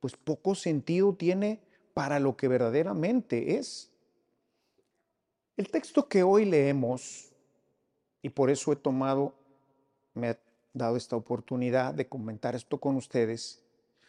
pues 0.00 0.16
poco 0.16 0.54
sentido 0.54 1.14
tiene 1.14 1.60
para 1.94 2.18
lo 2.18 2.36
que 2.36 2.48
verdaderamente 2.48 3.56
es. 3.56 3.90
El 5.56 5.70
texto 5.70 6.08
que 6.08 6.22
hoy 6.22 6.46
leemos, 6.46 7.32
y 8.22 8.30
por 8.30 8.50
eso 8.50 8.72
he 8.72 8.76
tomado, 8.76 9.34
me 10.14 10.38
dado 10.72 10.96
esta 10.96 11.16
oportunidad 11.16 11.94
de 11.94 12.08
comentar 12.08 12.54
esto 12.54 12.78
con 12.78 12.96
ustedes, 12.96 13.62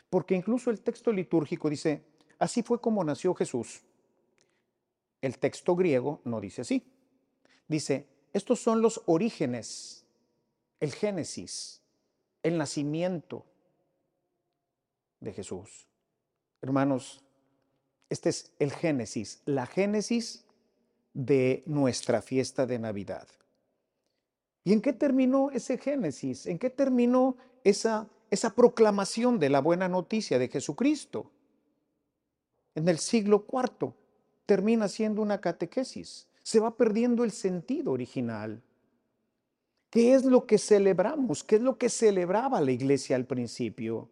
porque 0.10 0.36
incluso 0.36 0.70
el 0.70 0.82
texto 0.82 1.12
litúrgico 1.12 1.70
dice, 1.70 2.04
así 2.40 2.64
fue 2.64 2.80
como 2.80 3.04
nació 3.04 3.34
Jesús. 3.34 3.84
El 5.22 5.38
texto 5.38 5.76
griego 5.76 6.22
no 6.24 6.42
dice 6.42 6.62
así. 6.62 6.84
Dice, 7.68 8.08
estos 8.34 8.60
son 8.60 8.82
los 8.82 9.02
orígenes, 9.06 10.06
el 10.80 10.94
génesis, 10.94 11.82
el 12.44 12.58
nacimiento 12.58 13.46
de 15.20 15.34
Jesús. 15.34 15.88
Hermanos, 16.62 17.24
este 18.10 18.30
es 18.30 18.52
el 18.60 18.72
génesis, 18.72 19.42
la 19.46 19.66
génesis 19.66 20.46
de 21.14 21.64
nuestra 21.66 22.22
fiesta 22.22 22.66
de 22.66 22.80
Navidad. 22.80 23.28
¿Y 24.64 24.74
en 24.74 24.82
qué 24.82 24.94
terminó 24.94 25.50
ese 25.52 25.78
Génesis? 25.78 26.46
¿En 26.46 26.60
qué 26.60 26.70
terminó 26.70 27.36
esa, 27.64 28.08
proclamación 28.56 29.40
de 29.40 29.50
la 29.50 29.60
buena 29.60 29.88
noticia 29.88 30.38
de 30.38 30.50
Jesucristo? 30.50 31.32
En 32.76 32.88
el 32.88 33.00
siglo 33.00 33.46
IV 33.52 33.94
termina 34.52 34.90
siendo 34.90 35.22
una 35.22 35.40
catequesis. 35.40 36.28
Se 36.44 36.60
va 36.60 36.76
perdiendo 36.76 37.24
el 37.24 37.32
sentido 37.32 37.94
original. 37.94 38.62
¿Qué 39.90 40.14
es 40.14 40.26
lo 40.26 40.46
que 40.46 40.58
celebramos? 40.58 41.42
¿Qué 41.42 41.56
es 41.56 41.62
lo 41.62 41.78
que 41.78 41.88
celebraba 41.88 42.60
la 42.60 42.74
iglesia 42.74 43.16
al 43.16 43.26
principio? 43.26 44.10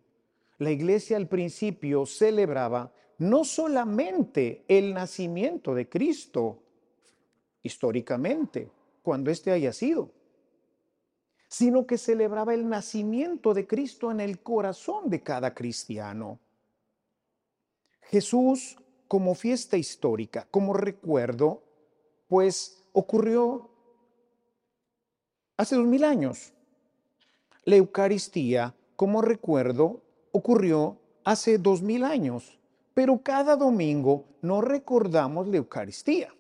La 0.58 0.72
iglesia 0.72 1.18
al 1.18 1.28
principio 1.28 2.06
celebraba 2.06 2.94
no 3.18 3.44
solamente 3.44 4.64
el 4.70 4.94
nacimiento 4.94 5.76
de 5.76 5.90
Cristo 5.90 6.64
históricamente, 7.62 8.72
cuando 9.04 9.32
éste 9.32 9.52
haya 9.52 9.74
sido, 9.74 10.10
sino 11.50 11.86
que 11.86 11.98
celebraba 11.98 12.54
el 12.54 12.70
nacimiento 12.70 13.54
de 13.54 13.68
Cristo 13.68 14.10
en 14.10 14.22
el 14.22 14.40
corazón 14.42 15.10
de 15.10 15.22
cada 15.22 15.54
cristiano. 15.54 16.40
Jesús 18.04 18.78
como 19.10 19.34
fiesta 19.34 19.76
histórica, 19.76 20.48
como 20.52 20.72
recuerdo, 20.72 21.64
pues 22.28 22.84
ocurrió 22.94 23.72
hace 25.58 25.76
dos 25.76 25.88
mil 25.88 26.04
años. 26.04 26.54
La 27.66 27.76
Eucaristía 27.76 28.76
como 28.96 29.24
recuerdo 29.24 30.04
ocurrió 30.32 30.98
hace 31.24 31.58
dos 31.58 31.82
mil 31.82 32.04
años, 32.04 32.60
pero 32.94 33.20
cada 33.24 33.56
domingo 33.56 34.26
no 34.44 34.62
recordamos 34.62 35.48
la 35.48 35.58
Eucaristía. 35.58 36.32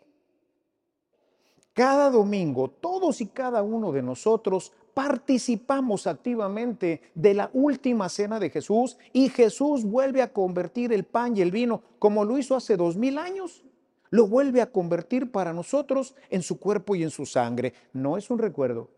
Cada 1.73 2.11
domingo, 2.11 2.69
todos 2.69 3.19
y 3.19 3.25
cada 3.25 3.63
uno 3.63 3.91
de 3.91 4.03
nosotros 4.03 4.73
participamos 4.99 6.07
activamente 6.07 7.01
de 7.15 7.33
la 7.33 7.49
última 7.53 8.09
cena 8.09 8.37
de 8.37 8.49
Jesús 8.49 8.97
y 9.13 9.29
Jesús 9.29 9.85
vuelve 9.85 10.21
a 10.21 10.33
convertir 10.33 10.91
el 10.91 11.05
pan 11.05 11.37
y 11.37 11.41
el 11.41 11.51
vino 11.51 11.81
como 11.99 12.25
lo 12.25 12.37
hizo 12.37 12.53
hace 12.53 12.75
dos 12.75 12.97
mil 12.97 13.17
años. 13.17 13.63
Lo 14.09 14.27
vuelve 14.27 14.61
a 14.61 14.73
convertir 14.73 15.31
para 15.31 15.53
nosotros 15.53 16.15
en 16.29 16.43
su 16.43 16.59
cuerpo 16.59 16.95
y 16.95 17.03
en 17.03 17.11
su 17.11 17.25
sangre. 17.25 17.73
No 17.93 18.17
es 18.17 18.29
un 18.29 18.39
recuerdo. 18.39 18.89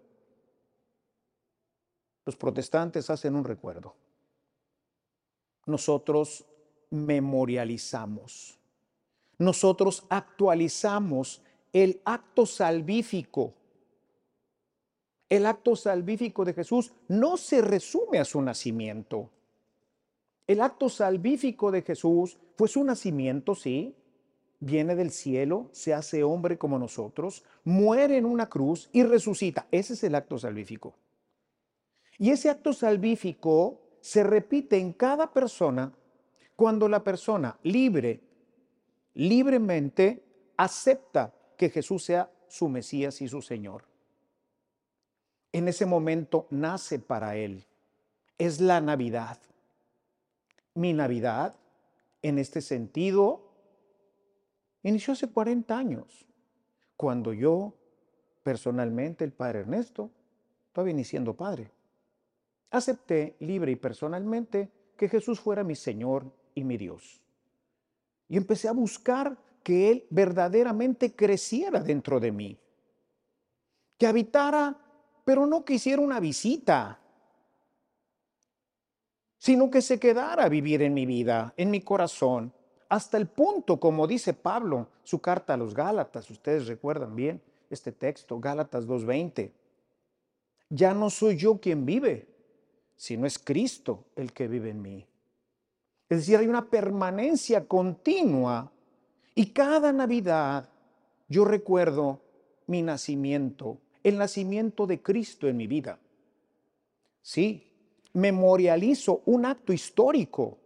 Los 2.26 2.36
protestantes 2.36 3.12
hacen 3.12 3.36
un 3.36 3.44
recuerdo. 3.44 3.94
Nosotros 5.68 6.46
memorializamos. 6.90 8.58
Nosotros 9.38 10.04
actualizamos 10.10 11.44
el 11.72 12.02
acto 12.06 12.48
salvífico 12.48 13.54
El 15.32 15.46
acto 15.46 15.78
salvífico 15.78 16.44
de 16.44 16.54
Jesús 16.54 16.92
no 17.08 17.38
se 17.38 17.62
resume 17.62 18.20
a 18.20 18.26
su 18.26 18.42
nacimiento. 18.42 19.30
El 20.46 20.60
acto 20.60 20.90
salvífico 20.90 21.72
de 21.72 21.84
Jesús 21.84 22.38
fue 22.58 22.68
su 22.68 22.84
nacimiento, 22.84 23.56
sí, 23.56 23.96
viene 24.60 24.94
del 24.94 25.10
cielo, 25.10 25.70
se 25.72 25.94
hace 25.94 26.26
hombre 26.26 26.58
como 26.58 26.78
nosotros, 26.78 27.46
muere 27.64 28.18
en 28.18 28.26
una 28.26 28.50
cruz 28.50 28.90
y 28.92 29.04
resucita. 29.04 29.68
Ese 29.72 29.94
es 29.94 30.04
el 30.04 30.16
acto 30.16 30.38
salvífico. 30.38 30.96
Y 32.18 32.32
ese 32.32 32.50
acto 32.50 32.74
salvífico 32.74 33.80
se 34.02 34.24
repite 34.24 34.80
en 34.80 34.92
cada 34.92 35.32
persona 35.32 35.94
cuando 36.58 36.90
la 36.90 37.06
persona 37.06 37.58
libre, 37.64 38.20
libremente 39.14 40.26
acepta 40.58 41.34
que 41.56 41.70
Jesús 41.70 42.04
sea 42.04 42.30
su 42.50 42.68
Mesías 42.68 43.22
y 43.22 43.30
su 43.30 43.42
Señor. 43.42 43.91
En 45.54 45.68
ese 45.68 45.86
momento 45.86 46.48
nace 46.50 47.00
para 47.00 47.36
él. 47.36 47.66
Es 48.38 48.62
la 48.62 48.82
Navidad. 48.82 49.38
Mi 50.74 50.94
Navidad, 50.94 51.56
en 52.22 52.40
este 52.40 52.62
sentido, 52.62 53.52
inició 54.84 55.14
hace 55.14 55.30
40 55.30 55.78
años, 55.78 56.26
cuando 56.96 57.34
yo, 57.34 57.74
personalmente, 58.44 59.26
el 59.26 59.34
Padre 59.34 59.60
Ernesto, 59.60 60.10
todavía 60.72 60.94
ni 60.94 61.04
siendo 61.04 61.36
padre, 61.36 61.72
acepté 62.70 63.36
libre 63.40 63.74
y 63.74 63.76
personalmente 63.76 64.72
que 64.96 65.10
Jesús 65.10 65.40
fuera 65.40 65.64
mi 65.64 65.76
Señor 65.76 66.32
y 66.56 66.64
mi 66.64 66.78
Dios. 66.78 67.22
Y 68.30 68.38
empecé 68.38 68.70
a 68.70 68.74
buscar 68.74 69.38
que 69.64 69.92
Él 69.92 70.08
verdaderamente 70.10 71.14
creciera 71.14 71.82
dentro 71.82 72.20
de 72.20 72.32
mí, 72.32 72.58
que 73.98 74.08
habitara, 74.08 74.78
pero 75.24 75.46
no 75.46 75.64
que 75.64 75.76
hiciera 75.76 76.02
una 76.02 76.20
visita, 76.20 77.00
sino 79.38 79.70
que 79.70 79.82
se 79.82 80.00
quedara 80.00 80.46
a 80.46 80.50
vivir 80.50 80.82
en 80.82 80.94
mi 80.94 81.06
vida, 81.06 81.54
en 81.58 81.72
mi 81.72 81.82
corazón, 81.82 82.54
hasta 82.90 83.18
el 83.18 83.28
punto, 83.28 83.80
como 83.80 84.06
dice 84.06 84.34
Pablo, 84.34 84.90
su 85.04 85.20
carta 85.20 85.54
a 85.54 85.58
los 85.58 85.74
Gálatas, 85.74 86.30
ustedes 86.30 86.68
recuerdan 86.68 87.16
bien 87.16 87.42
este 87.70 87.92
texto, 87.92 88.40
Gálatas 88.40 88.86
2.20, 88.86 89.52
ya 90.70 90.94
no 90.94 91.10
soy 91.10 91.38
yo 91.38 91.60
quien 91.60 91.86
vive, 91.86 92.28
sino 92.96 93.26
es 93.26 93.40
Cristo 93.40 94.06
el 94.16 94.32
que 94.34 94.48
vive 94.48 94.70
en 94.70 94.82
mí. 94.82 95.08
Es 96.10 96.18
decir, 96.20 96.38
hay 96.38 96.48
una 96.48 96.66
permanencia 96.66 97.66
continua 97.66 98.72
y 99.34 99.48
cada 99.48 99.94
Navidad 99.94 100.70
yo 101.30 101.46
recuerdo 101.46 102.20
mi 102.68 102.82
nacimiento, 102.82 103.78
el 104.04 104.18
nacimiento 104.18 104.88
de 104.88 105.02
Cristo 105.02 105.48
en 105.48 105.58
mi 105.58 105.68
vida. 105.68 106.00
Sí, 107.22 107.72
memorializo 108.14 109.22
un 109.26 109.46
acto 109.46 109.74
histórico, 109.74 110.58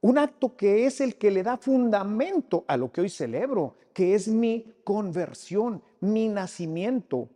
un 0.00 0.18
acto 0.18 0.56
que 0.56 0.86
es 0.86 1.00
el 1.00 1.16
que 1.16 1.30
le 1.30 1.42
da 1.42 1.56
fundamento 1.56 2.64
a 2.68 2.76
lo 2.76 2.90
que 2.92 3.00
hoy 3.00 3.08
celebro, 3.08 3.76
que 3.92 4.14
es 4.14 4.28
mi 4.28 4.74
conversión, 4.84 5.82
mi 6.00 6.28
nacimiento. 6.28 7.28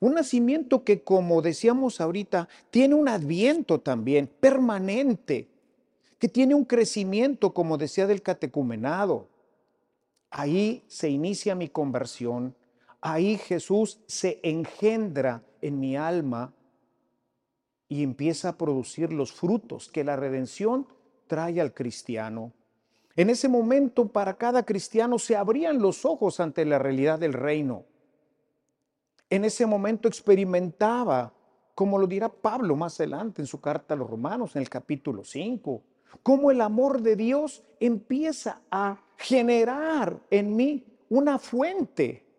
Un 0.00 0.14
nacimiento 0.14 0.82
que, 0.82 1.02
como 1.02 1.42
decíamos 1.42 2.00
ahorita, 2.00 2.48
tiene 2.70 2.94
un 2.94 3.08
adviento 3.08 3.80
también 3.80 4.28
permanente, 4.40 5.48
que 6.18 6.28
tiene 6.28 6.54
un 6.54 6.64
crecimiento, 6.64 7.54
como 7.54 7.78
decía 7.78 8.06
del 8.06 8.22
catecumenado. 8.22 9.28
Ahí 10.30 10.84
se 10.88 11.08
inicia 11.08 11.54
mi 11.54 11.68
conversión, 11.68 12.54
ahí 13.00 13.38
Jesús 13.38 14.00
se 14.06 14.40
engendra 14.42 15.42
en 15.60 15.80
mi 15.80 15.96
alma 15.96 16.52
y 17.88 18.02
empieza 18.02 18.50
a 18.50 18.56
producir 18.56 19.12
los 19.12 19.32
frutos 19.32 19.88
que 19.88 20.04
la 20.04 20.16
redención 20.16 20.86
trae 21.26 21.60
al 21.60 21.74
cristiano. 21.74 22.52
En 23.16 23.30
ese 23.30 23.48
momento 23.48 24.08
para 24.08 24.34
cada 24.34 24.64
cristiano 24.64 25.18
se 25.18 25.36
abrían 25.36 25.80
los 25.80 26.04
ojos 26.04 26.40
ante 26.40 26.64
la 26.64 26.78
realidad 26.78 27.18
del 27.18 27.32
reino. 27.32 27.84
En 29.28 29.44
ese 29.44 29.66
momento 29.66 30.08
experimentaba, 30.08 31.32
como 31.74 31.98
lo 31.98 32.06
dirá 32.06 32.28
Pablo 32.28 32.76
más 32.76 32.98
adelante 33.00 33.42
en 33.42 33.46
su 33.46 33.60
carta 33.60 33.94
a 33.94 33.96
los 33.96 34.08
romanos, 34.08 34.54
en 34.54 34.62
el 34.62 34.68
capítulo 34.68 35.24
5, 35.24 35.82
cómo 36.22 36.50
el 36.50 36.60
amor 36.60 37.02
de 37.02 37.16
Dios 37.16 37.64
empieza 37.80 38.62
a 38.70 39.00
generar 39.16 40.20
en 40.30 40.54
mí 40.56 40.84
una 41.08 41.38
fuente 41.38 42.29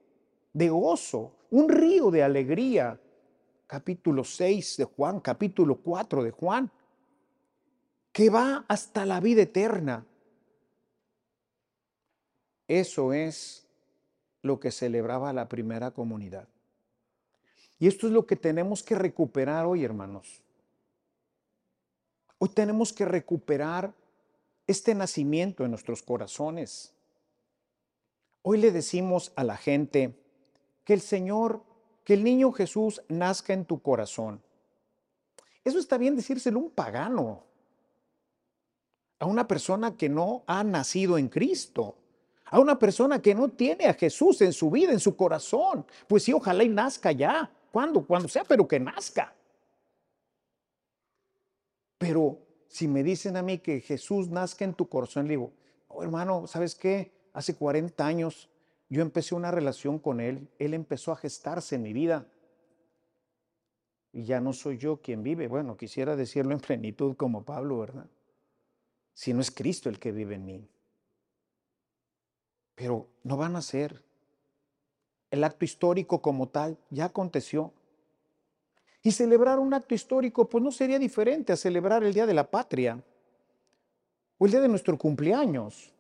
de 0.54 0.70
gozo, 0.70 1.36
un 1.50 1.70
río 1.70 2.12
de 2.12 2.24
alegría, 2.24 3.00
capítulo 3.68 4.24
6 4.24 4.78
de 4.78 4.84
Juan, 4.86 5.20
capítulo 5.20 5.78
4 5.78 6.24
de 6.24 6.32
Juan, 6.32 6.72
que 8.12 8.30
va 8.30 8.66
hasta 8.68 9.06
la 9.06 9.20
vida 9.20 9.44
eterna. 9.44 10.06
Eso 12.68 13.14
es 13.14 13.68
lo 14.42 14.60
que 14.60 14.72
celebraba 14.72 15.34
la 15.34 15.48
primera 15.48 15.92
comunidad. 15.92 16.48
Y 17.80 17.88
esto 17.88 18.08
es 18.08 18.14
lo 18.14 18.26
que 18.26 18.36
tenemos 18.36 18.84
que 18.84 18.96
recuperar 18.96 19.66
hoy, 19.66 19.84
hermanos. 19.84 20.42
Hoy 22.38 22.50
tenemos 22.50 22.94
que 22.94 23.06
recuperar 23.06 23.94
este 24.68 24.96
nacimiento 24.96 25.64
en 25.64 25.72
nuestros 25.72 26.02
corazones. 26.02 26.94
Hoy 28.42 28.60
le 28.60 28.72
decimos 28.72 29.32
a 29.36 29.44
la 29.44 29.58
gente 29.58 30.21
que 30.84 30.94
el 30.94 31.02
Señor 31.02 31.64
que 32.04 32.14
el 32.14 32.24
niño 32.24 32.52
Jesús 32.52 33.02
nazca 33.08 33.54
en 33.54 33.66
tu 33.66 33.82
corazón. 33.82 34.42
Eso 35.64 35.80
está 35.80 35.98
bien 35.98 36.16
decírselo 36.16 36.60
a 36.60 36.64
un 36.64 36.72
pagano, 36.72 37.44
a 39.20 39.26
una 39.26 39.48
persona 39.48 39.96
que 39.96 40.10
no 40.10 40.44
ha 40.48 40.64
nacido 40.64 41.18
en 41.18 41.30
Cristo, 41.30 41.96
a 42.46 42.60
una 42.60 42.80
persona 42.80 43.22
que 43.22 43.36
no 43.36 43.50
tiene 43.50 43.86
a 43.86 43.94
Jesús 43.94 44.42
en 44.42 44.54
su 44.54 44.72
vida, 44.72 44.92
en 44.92 45.00
su 45.00 45.16
corazón. 45.16 45.86
Pues 46.08 46.24
sí, 46.24 46.34
ojalá 46.34 46.64
y 46.64 46.70
nazca 46.70 47.12
ya, 47.12 47.52
cuando, 47.72 48.06
cuando 48.06 48.28
sea, 48.28 48.44
pero 48.44 48.68
que 48.68 48.80
nazca. 48.80 49.34
Pero 52.00 52.40
si 52.68 52.88
me 52.88 53.04
dicen 53.04 53.38
a 53.38 53.44
mí 53.44 53.60
que 53.60 53.80
Jesús 53.82 54.28
nazca 54.30 54.66
en 54.66 54.74
tu 54.74 54.90
corazón, 54.90 55.28
le 55.28 55.32
digo, 55.32 55.54
oh, 55.90 56.02
hermano, 56.02 56.48
¿sabes 56.48 56.74
qué? 56.74 57.12
Hace 57.34 57.56
40 57.56 58.06
años 58.06 58.50
yo 58.92 59.02
empecé 59.02 59.36
una 59.36 59.52
relación 59.52 60.00
con 60.00 60.20
Él, 60.20 60.50
Él 60.60 60.74
empezó 60.74 61.14
a 61.14 61.16
gestarse 61.16 61.76
en 61.76 61.82
mi 61.82 61.94
vida. 61.94 62.28
Y 64.12 64.26
ya 64.26 64.42
no 64.42 64.52
soy 64.52 64.78
yo 64.78 64.98
quien 64.98 65.24
vive. 65.24 65.48
Bueno, 65.48 65.78
quisiera 65.78 66.18
decirlo 66.18 66.52
en 66.52 66.60
plenitud 66.60 67.16
como 67.16 67.46
Pablo, 67.46 67.80
¿verdad? 67.80 68.08
Si 69.14 69.34
no 69.34 69.40
es 69.40 69.50
Cristo 69.50 69.88
el 69.88 69.98
que 69.98 70.12
vive 70.12 70.36
en 70.36 70.44
mí. 70.44 70.70
Pero 72.76 73.08
no 73.24 73.38
van 73.38 73.56
a 73.56 73.62
ser. 73.62 74.04
El 75.30 75.46
acto 75.46 75.64
histórico 75.64 76.22
como 76.22 76.50
tal 76.50 76.78
ya 76.90 77.06
aconteció. 77.06 77.72
Y 79.04 79.12
celebrar 79.12 79.60
un 79.60 79.74
acto 79.74 79.96
histórico, 79.96 80.50
pues 80.50 80.62
no 80.62 80.72
sería 80.72 81.00
diferente 81.00 81.54
a 81.54 81.58
celebrar 81.58 82.04
el 82.04 82.14
Día 82.14 82.26
de 82.26 82.34
la 82.34 82.52
Patria 82.52 83.02
o 84.38 84.46
el 84.46 84.52
día 84.52 84.60
de 84.60 84.68
nuestro 84.68 84.98
cumpleaños 84.98 85.94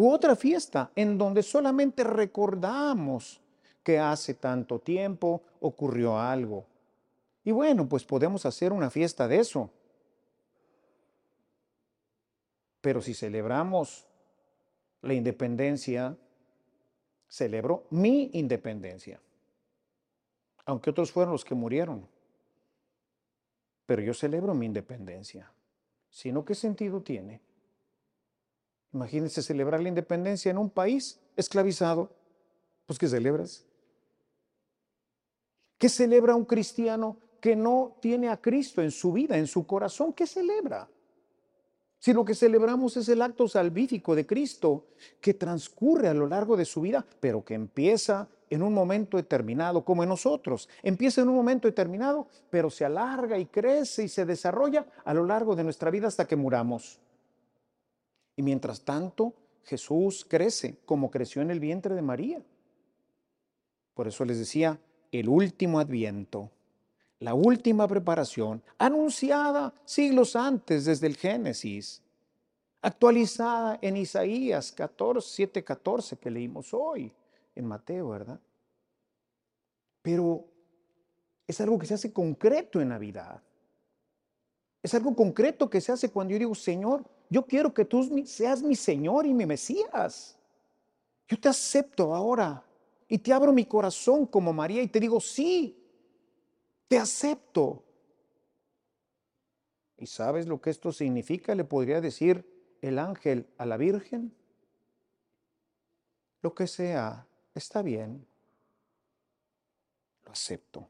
u 0.00 0.10
otra 0.10 0.34
fiesta 0.34 0.90
en 0.96 1.18
donde 1.18 1.42
solamente 1.42 2.04
recordamos 2.04 3.38
que 3.82 3.98
hace 3.98 4.32
tanto 4.32 4.78
tiempo 4.78 5.42
ocurrió 5.60 6.18
algo. 6.18 6.64
Y 7.44 7.50
bueno, 7.50 7.86
pues 7.86 8.02
podemos 8.04 8.46
hacer 8.46 8.72
una 8.72 8.88
fiesta 8.88 9.28
de 9.28 9.40
eso. 9.40 9.70
Pero 12.80 13.02
si 13.02 13.12
celebramos 13.12 14.06
la 15.02 15.12
independencia, 15.12 16.16
celebro 17.28 17.84
mi 17.90 18.30
independencia. 18.32 19.20
Aunque 20.64 20.88
otros 20.88 21.12
fueron 21.12 21.32
los 21.32 21.44
que 21.44 21.54
murieron. 21.54 22.08
Pero 23.84 24.00
yo 24.00 24.14
celebro 24.14 24.54
mi 24.54 24.64
independencia. 24.64 25.52
Si 26.08 26.32
no, 26.32 26.42
¿qué 26.42 26.54
sentido 26.54 27.02
tiene? 27.02 27.42
Imagínense 28.92 29.42
celebrar 29.42 29.80
la 29.80 29.88
independencia 29.88 30.50
en 30.50 30.58
un 30.58 30.70
país 30.70 31.20
esclavizado. 31.36 32.10
Pues 32.86 32.98
¿qué 32.98 33.08
celebras? 33.08 33.64
¿Qué 35.78 35.88
celebra 35.88 36.34
un 36.34 36.44
cristiano 36.44 37.16
que 37.40 37.56
no 37.56 37.96
tiene 38.00 38.28
a 38.28 38.36
Cristo 38.36 38.82
en 38.82 38.90
su 38.90 39.12
vida, 39.12 39.38
en 39.38 39.46
su 39.46 39.66
corazón? 39.66 40.12
¿Qué 40.12 40.26
celebra? 40.26 40.88
Si 41.98 42.12
lo 42.12 42.24
que 42.24 42.34
celebramos 42.34 42.96
es 42.96 43.08
el 43.08 43.22
acto 43.22 43.46
salvífico 43.46 44.14
de 44.14 44.26
Cristo 44.26 44.86
que 45.20 45.34
transcurre 45.34 46.08
a 46.08 46.14
lo 46.14 46.26
largo 46.26 46.56
de 46.56 46.64
su 46.64 46.80
vida, 46.80 47.04
pero 47.20 47.44
que 47.44 47.54
empieza 47.54 48.28
en 48.48 48.62
un 48.62 48.74
momento 48.74 49.16
determinado, 49.16 49.84
como 49.84 50.02
en 50.02 50.08
nosotros. 50.08 50.68
Empieza 50.82 51.20
en 51.20 51.28
un 51.28 51.36
momento 51.36 51.68
determinado, 51.68 52.26
pero 52.50 52.68
se 52.68 52.84
alarga 52.84 53.38
y 53.38 53.46
crece 53.46 54.04
y 54.04 54.08
se 54.08 54.24
desarrolla 54.24 54.86
a 55.04 55.14
lo 55.14 55.24
largo 55.24 55.54
de 55.54 55.62
nuestra 55.62 55.90
vida 55.90 56.08
hasta 56.08 56.26
que 56.26 56.36
muramos. 56.36 56.98
Y 58.40 58.42
mientras 58.42 58.80
tanto, 58.80 59.34
Jesús 59.64 60.24
crece 60.26 60.78
como 60.86 61.10
creció 61.10 61.42
en 61.42 61.50
el 61.50 61.60
vientre 61.60 61.94
de 61.94 62.00
María. 62.00 62.42
Por 63.92 64.08
eso 64.08 64.24
les 64.24 64.38
decía, 64.38 64.80
el 65.12 65.28
último 65.28 65.78
adviento. 65.78 66.50
la 67.18 67.34
última 67.34 67.86
preparación, 67.86 68.62
anunciada 68.78 69.74
siglos 69.84 70.36
antes 70.36 70.86
desde 70.86 71.06
el 71.06 71.18
Génesis, 71.18 72.02
actualizada 72.80 73.78
en 73.82 73.98
Isaías 73.98 74.72
14, 74.72 75.28
7, 75.30 75.62
14 75.62 76.16
que 76.16 76.30
leímos 76.30 76.72
hoy 76.72 77.12
en 77.54 77.66
Mateo, 77.66 78.08
¿verdad? 78.08 78.40
Pero 80.00 80.46
es 81.46 81.60
algo 81.60 81.78
que 81.78 81.84
se 81.84 81.92
hace 81.92 82.10
concreto 82.10 82.80
en 82.80 82.88
Navidad. 82.88 83.42
Es 84.82 84.94
algo 84.94 85.14
concreto 85.14 85.68
que 85.68 85.82
se 85.82 85.92
hace 85.92 86.08
cuando 86.08 86.32
yo 86.32 86.38
digo, 86.38 86.54
Señor, 86.54 87.04
yo 87.30 87.46
quiero 87.46 87.72
que 87.72 87.84
tú 87.84 88.26
seas 88.26 88.60
mi 88.60 88.74
Señor 88.74 89.24
y 89.24 89.32
mi 89.32 89.46
Mesías. 89.46 90.36
Yo 91.28 91.38
te 91.38 91.48
acepto 91.48 92.12
ahora 92.12 92.62
y 93.08 93.18
te 93.18 93.32
abro 93.32 93.52
mi 93.52 93.64
corazón 93.64 94.26
como 94.26 94.52
María 94.52 94.82
y 94.82 94.88
te 94.88 94.98
digo, 94.98 95.20
sí, 95.20 95.80
te 96.88 96.98
acepto. 96.98 97.84
¿Y 99.96 100.06
sabes 100.06 100.46
lo 100.46 100.60
que 100.60 100.70
esto 100.70 100.90
significa? 100.90 101.54
Le 101.54 101.62
podría 101.62 102.00
decir 102.00 102.44
el 102.82 102.98
ángel 102.98 103.46
a 103.58 103.64
la 103.64 103.76
Virgen. 103.76 104.34
Lo 106.42 106.52
que 106.52 106.66
sea, 106.66 107.28
está 107.54 107.80
bien. 107.80 108.26
Lo 110.24 110.32
acepto. 110.32 110.88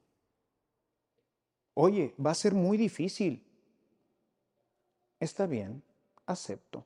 Oye, 1.74 2.14
va 2.24 2.30
a 2.30 2.34
ser 2.34 2.54
muy 2.54 2.78
difícil. 2.78 3.44
Está 5.18 5.46
bien, 5.46 5.82
acepto. 6.32 6.84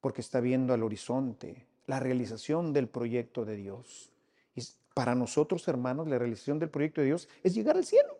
Porque 0.00 0.20
está 0.20 0.40
viendo 0.40 0.72
al 0.72 0.82
horizonte 0.82 1.66
la 1.86 2.00
realización 2.00 2.72
del 2.72 2.88
proyecto 2.88 3.44
de 3.44 3.56
Dios. 3.56 4.10
Y 4.54 4.62
para 4.94 5.14
nosotros, 5.14 5.66
hermanos, 5.68 6.08
la 6.08 6.18
realización 6.18 6.58
del 6.58 6.70
proyecto 6.70 7.00
de 7.00 7.08
Dios 7.08 7.28
es 7.42 7.54
llegar 7.54 7.76
al 7.76 7.84
cielo. 7.84 8.16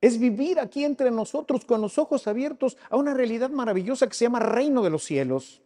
Es 0.00 0.18
vivir 0.18 0.58
aquí 0.58 0.84
entre 0.84 1.10
nosotros 1.10 1.64
con 1.64 1.80
los 1.80 1.98
ojos 1.98 2.26
abiertos 2.26 2.78
a 2.88 2.96
una 2.96 3.12
realidad 3.12 3.50
maravillosa 3.50 4.06
que 4.06 4.14
se 4.14 4.24
llama 4.24 4.40
reino 4.40 4.82
de 4.82 4.90
los 4.90 5.04
cielos. 5.04 5.60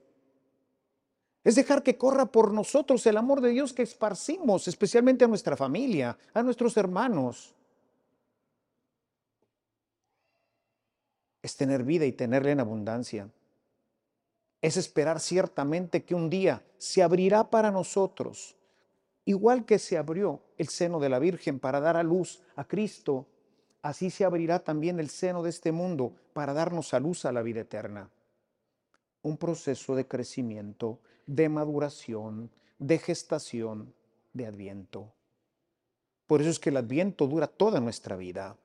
Es 1.44 1.54
dejar 1.54 1.82
que 1.82 1.98
corra 1.98 2.26
por 2.26 2.52
nosotros 2.52 3.06
el 3.06 3.18
amor 3.18 3.42
de 3.42 3.50
Dios 3.50 3.72
que 3.72 3.82
esparcimos, 3.82 4.66
especialmente 4.66 5.24
a 5.24 5.28
nuestra 5.28 5.56
familia, 5.56 6.18
a 6.32 6.42
nuestros 6.42 6.76
hermanos. 6.76 7.54
Es 11.44 11.56
tener 11.56 11.84
vida 11.84 12.06
y 12.06 12.12
tenerla 12.12 12.50
en 12.50 12.60
abundancia. 12.60 13.28
Es 14.60 14.76
esperar 14.76 15.20
ciertamente 15.20 16.04
que 16.04 16.16
un 16.16 16.28
día 16.28 16.64
se 16.78 17.04
abrirá 17.04 17.50
para 17.50 17.70
nosotros, 17.70 18.56
igual 19.24 19.64
que 19.64 19.78
se 19.78 19.96
abrió 19.96 20.40
el 20.58 20.68
seno 20.68 20.98
de 20.98 21.10
la 21.10 21.20
Virgen 21.20 21.60
para 21.60 21.78
dar 21.78 21.96
a 21.96 22.02
luz 22.02 22.42
a 22.56 22.64
Cristo 22.64 23.28
así 23.84 24.08
se 24.08 24.24
abrirá 24.24 24.60
también 24.60 24.98
el 24.98 25.10
seno 25.10 25.42
de 25.42 25.50
este 25.50 25.70
mundo 25.70 26.16
para 26.32 26.54
darnos 26.54 26.94
a 26.94 27.00
luz 27.00 27.26
a 27.26 27.32
la 27.32 27.42
vida 27.42 27.60
eterna. 27.60 28.10
Un 29.22 29.36
proceso 29.36 29.94
de 29.94 30.08
crecimiento, 30.08 31.00
de 31.26 31.50
maduración, 31.50 32.50
de 32.78 32.98
gestación, 32.98 33.94
de 34.32 34.46
adviento. 34.46 35.12
Por 36.26 36.40
eso 36.40 36.48
es 36.48 36.58
que 36.58 36.70
el 36.70 36.78
adviento 36.78 37.26
dura 37.26 37.46
toda 37.46 37.78
nuestra 37.78 38.16
vida, 38.16 38.56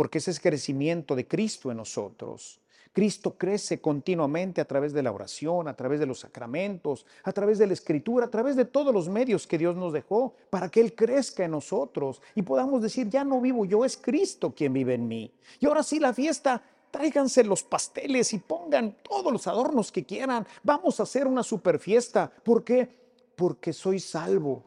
porque 0.00 0.16
ese 0.16 0.30
es 0.30 0.40
crecimiento 0.40 1.14
de 1.14 1.28
Cristo 1.28 1.70
en 1.70 1.76
nosotros. 1.76 2.58
Cristo 2.90 3.36
crece 3.36 3.82
continuamente 3.82 4.62
a 4.62 4.64
través 4.64 4.94
de 4.94 5.02
la 5.02 5.12
oración, 5.12 5.68
a 5.68 5.76
través 5.76 6.00
de 6.00 6.06
los 6.06 6.20
sacramentos, 6.20 7.04
a 7.22 7.32
través 7.32 7.58
de 7.58 7.66
la 7.66 7.74
escritura, 7.74 8.24
a 8.24 8.30
través 8.30 8.56
de 8.56 8.64
todos 8.64 8.94
los 8.94 9.10
medios 9.10 9.46
que 9.46 9.58
Dios 9.58 9.76
nos 9.76 9.92
dejó 9.92 10.34
para 10.48 10.70
que 10.70 10.80
Él 10.80 10.94
crezca 10.94 11.44
en 11.44 11.50
nosotros 11.50 12.22
y 12.34 12.40
podamos 12.40 12.80
decir, 12.80 13.10
ya 13.10 13.24
no 13.24 13.42
vivo 13.42 13.66
yo, 13.66 13.84
es 13.84 13.98
Cristo 13.98 14.54
quien 14.54 14.72
vive 14.72 14.94
en 14.94 15.06
mí. 15.06 15.34
Y 15.58 15.66
ahora 15.66 15.82
sí 15.82 16.00
la 16.00 16.14
fiesta, 16.14 16.62
tráiganse 16.90 17.44
los 17.44 17.62
pasteles 17.62 18.32
y 18.32 18.38
pongan 18.38 18.96
todos 19.02 19.30
los 19.30 19.46
adornos 19.48 19.92
que 19.92 20.06
quieran. 20.06 20.46
Vamos 20.62 20.98
a 20.98 21.02
hacer 21.02 21.26
una 21.26 21.42
super 21.42 21.78
fiesta. 21.78 22.32
¿Por 22.42 22.64
qué? 22.64 22.88
Porque 23.36 23.74
soy 23.74 24.00
salvo, 24.00 24.64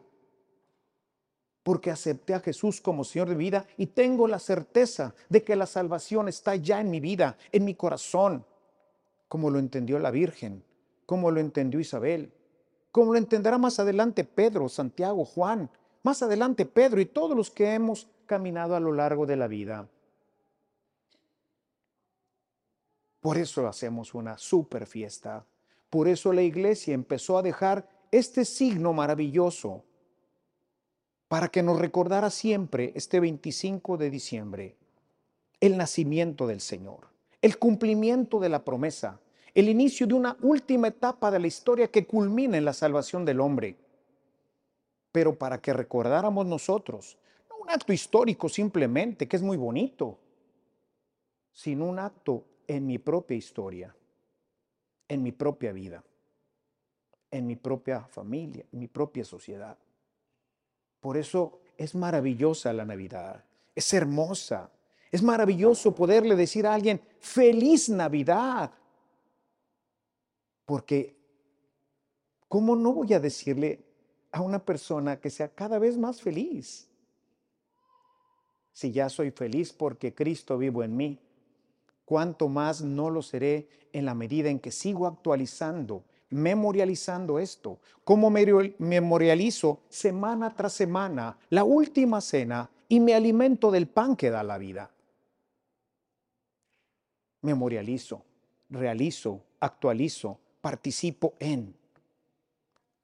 porque 1.64 1.90
acepté 1.90 2.34
a 2.34 2.40
Jesús 2.40 2.80
como 2.80 3.02
Señor 3.02 3.28
de 3.28 3.34
vida 3.34 3.66
y 3.76 3.86
tengo 3.86 4.28
la 4.28 4.38
certeza 4.38 5.14
de 5.30 5.42
que 5.42 5.56
la 5.56 5.66
salvación 5.66 6.28
está 6.28 6.54
ya 6.54 6.80
en 6.80 6.90
mi 6.90 7.00
vida, 7.00 7.36
en 7.50 7.64
mi 7.64 7.74
corazón, 7.74 8.44
como 9.28 9.50
lo 9.50 9.58
entendió 9.58 9.98
la 9.98 10.12
Virgen, 10.12 10.62
como 11.06 11.30
lo 11.30 11.40
entendió 11.40 11.80
Isabel, 11.80 12.32
como 12.92 13.12
lo 13.12 13.18
entenderá 13.18 13.56
más 13.58 13.80
adelante 13.80 14.24
Pedro, 14.24 14.68
Santiago, 14.68 15.24
Juan, 15.24 15.70
más 16.02 16.22
adelante 16.22 16.66
Pedro 16.66 17.00
y 17.00 17.06
todos 17.06 17.34
los 17.34 17.50
que 17.50 17.72
hemos 17.72 18.08
caminado 18.26 18.76
a 18.76 18.80
lo 18.80 18.92
largo 18.92 19.24
de 19.24 19.36
la 19.36 19.48
vida. 19.48 19.88
Por 23.20 23.38
eso 23.38 23.66
hacemos 23.66 24.12
una 24.12 24.36
super 24.36 24.86
fiesta. 24.86 25.46
Por 25.88 26.08
eso 26.08 26.30
la 26.30 26.42
iglesia 26.42 26.92
empezó 26.92 27.38
a 27.38 27.42
dejar 27.42 27.88
este 28.10 28.44
signo 28.44 28.92
maravilloso 28.92 29.82
para 31.34 31.48
que 31.48 31.64
nos 31.64 31.80
recordara 31.80 32.30
siempre 32.30 32.92
este 32.94 33.18
25 33.18 33.96
de 33.96 34.08
diciembre 34.08 34.76
el 35.58 35.76
nacimiento 35.76 36.46
del 36.46 36.60
Señor, 36.60 37.08
el 37.42 37.58
cumplimiento 37.58 38.38
de 38.38 38.48
la 38.48 38.64
promesa, 38.64 39.18
el 39.52 39.68
inicio 39.68 40.06
de 40.06 40.14
una 40.14 40.36
última 40.42 40.86
etapa 40.86 41.32
de 41.32 41.40
la 41.40 41.48
historia 41.48 41.88
que 41.88 42.06
culmina 42.06 42.56
en 42.56 42.64
la 42.64 42.72
salvación 42.72 43.24
del 43.24 43.40
hombre. 43.40 43.76
Pero 45.10 45.36
para 45.36 45.60
que 45.60 45.72
recordáramos 45.72 46.46
nosotros, 46.46 47.18
no 47.50 47.56
un 47.56 47.68
acto 47.68 47.92
histórico 47.92 48.48
simplemente, 48.48 49.26
que 49.26 49.34
es 49.34 49.42
muy 49.42 49.56
bonito, 49.56 50.16
sino 51.52 51.86
un 51.86 51.98
acto 51.98 52.44
en 52.68 52.86
mi 52.86 52.98
propia 52.98 53.36
historia, 53.36 53.92
en 55.08 55.20
mi 55.20 55.32
propia 55.32 55.72
vida, 55.72 56.04
en 57.32 57.44
mi 57.44 57.56
propia 57.56 58.02
familia, 58.02 58.64
en 58.70 58.78
mi 58.78 58.86
propia 58.86 59.24
sociedad. 59.24 59.76
Por 61.04 61.18
eso 61.18 61.60
es 61.76 61.94
maravillosa 61.94 62.72
la 62.72 62.86
Navidad, 62.86 63.44
es 63.74 63.92
hermosa. 63.92 64.70
Es 65.12 65.22
maravilloso 65.22 65.94
poderle 65.94 66.34
decir 66.34 66.66
a 66.66 66.72
alguien, 66.72 66.98
feliz 67.20 67.90
Navidad. 67.90 68.72
Porque, 70.64 71.14
¿cómo 72.48 72.74
no 72.74 72.94
voy 72.94 73.12
a 73.12 73.20
decirle 73.20 73.84
a 74.32 74.40
una 74.40 74.64
persona 74.64 75.20
que 75.20 75.28
sea 75.28 75.50
cada 75.50 75.78
vez 75.78 75.98
más 75.98 76.22
feliz? 76.22 76.88
Si 78.72 78.90
ya 78.90 79.10
soy 79.10 79.30
feliz 79.30 79.74
porque 79.74 80.14
Cristo 80.14 80.56
vivo 80.56 80.82
en 80.82 80.96
mí, 80.96 81.20
cuánto 82.06 82.48
más 82.48 82.80
no 82.80 83.10
lo 83.10 83.20
seré 83.20 83.68
en 83.92 84.06
la 84.06 84.14
medida 84.14 84.48
en 84.48 84.58
que 84.58 84.72
sigo 84.72 85.06
actualizando 85.06 86.02
memorializando 86.34 87.38
esto. 87.38 87.78
¿Cómo 88.02 88.28
memorializo 88.28 89.80
semana 89.88 90.54
tras 90.56 90.72
semana 90.72 91.38
la 91.48 91.62
última 91.62 92.20
cena 92.20 92.68
y 92.88 92.98
me 92.98 93.14
alimento 93.14 93.70
del 93.70 93.86
pan 93.86 94.16
que 94.16 94.30
da 94.30 94.42
la 94.42 94.58
vida? 94.58 94.90
Memorializo, 97.42 98.24
realizo, 98.68 99.44
actualizo, 99.60 100.40
participo 100.60 101.34
en. 101.38 101.76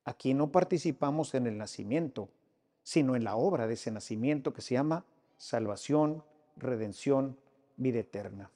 Aquí 0.05 0.35
no 0.35 0.51
participamos 0.51 1.35
en 1.35 1.47
el 1.47 1.57
nacimiento, 1.57 2.31
sino 2.83 3.15
en 3.15 3.23
la 3.23 3.37
obra 3.37 3.69
de 3.69 3.75
ese 3.75 3.93
nacimiento 3.93 4.53
que 4.53 4.63
se 4.63 4.75
llama 4.75 5.05
salvación, 5.37 6.25
redención, 6.57 7.39
vida 7.77 8.01
eterna. 8.01 8.51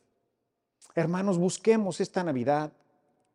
Hermanos, 0.97 1.39
busquemos 1.39 2.01
esta 2.01 2.25
Navidad 2.25 2.73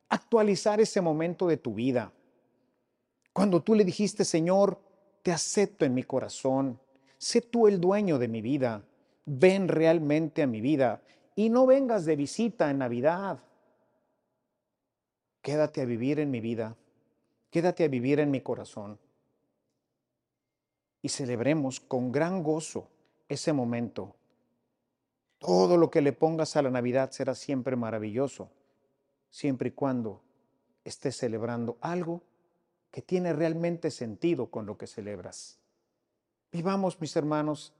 actualizar 0.09 0.81
ese 0.81 1.01
momento 1.01 1.47
de 1.47 1.57
tu 1.57 1.73
vida. 1.73 2.11
Cuando 3.31 3.61
tú 3.61 3.75
le 3.75 3.85
dijiste, 3.85 4.25
Señor, 4.25 4.81
te 5.21 5.31
acepto 5.31 5.85
en 5.85 5.93
mi 5.93 6.03
corazón, 6.03 6.79
sé 7.17 7.41
tú 7.41 7.67
el 7.67 7.79
dueño 7.79 8.17
de 8.17 8.27
mi 8.27 8.41
vida, 8.41 8.83
ven 9.25 9.67
realmente 9.67 10.41
a 10.41 10.47
mi 10.47 10.61
vida 10.61 11.01
y 11.35 11.49
no 11.49 11.65
vengas 11.67 12.05
de 12.05 12.15
visita 12.15 12.69
en 12.71 12.79
Navidad. 12.79 13.39
Quédate 15.41 15.81
a 15.81 15.85
vivir 15.85 16.19
en 16.19 16.31
mi 16.31 16.41
vida, 16.41 16.75
quédate 17.51 17.83
a 17.83 17.87
vivir 17.87 18.19
en 18.19 18.31
mi 18.31 18.41
corazón. 18.41 18.99
Y 21.01 21.09
celebremos 21.09 21.79
con 21.79 22.11
gran 22.11 22.43
gozo 22.43 22.89
ese 23.29 23.53
momento. 23.53 24.15
Todo 25.37 25.77
lo 25.77 25.89
que 25.89 26.01
le 26.01 26.11
pongas 26.11 26.57
a 26.57 26.61
la 26.61 26.71
Navidad 26.71 27.11
será 27.11 27.35
siempre 27.35 27.77
maravilloso 27.77 28.49
siempre 29.29 29.69
y 29.69 29.71
cuando 29.71 30.21
estés 30.83 31.17
celebrando 31.17 31.77
algo 31.81 32.23
que 32.91 33.01
tiene 33.01 33.33
realmente 33.33 33.91
sentido 33.91 34.47
con 34.49 34.65
lo 34.65 34.77
que 34.77 34.87
celebras. 34.87 35.59
Vivamos, 36.51 36.99
mis 36.99 37.15
hermanos, 37.15 37.73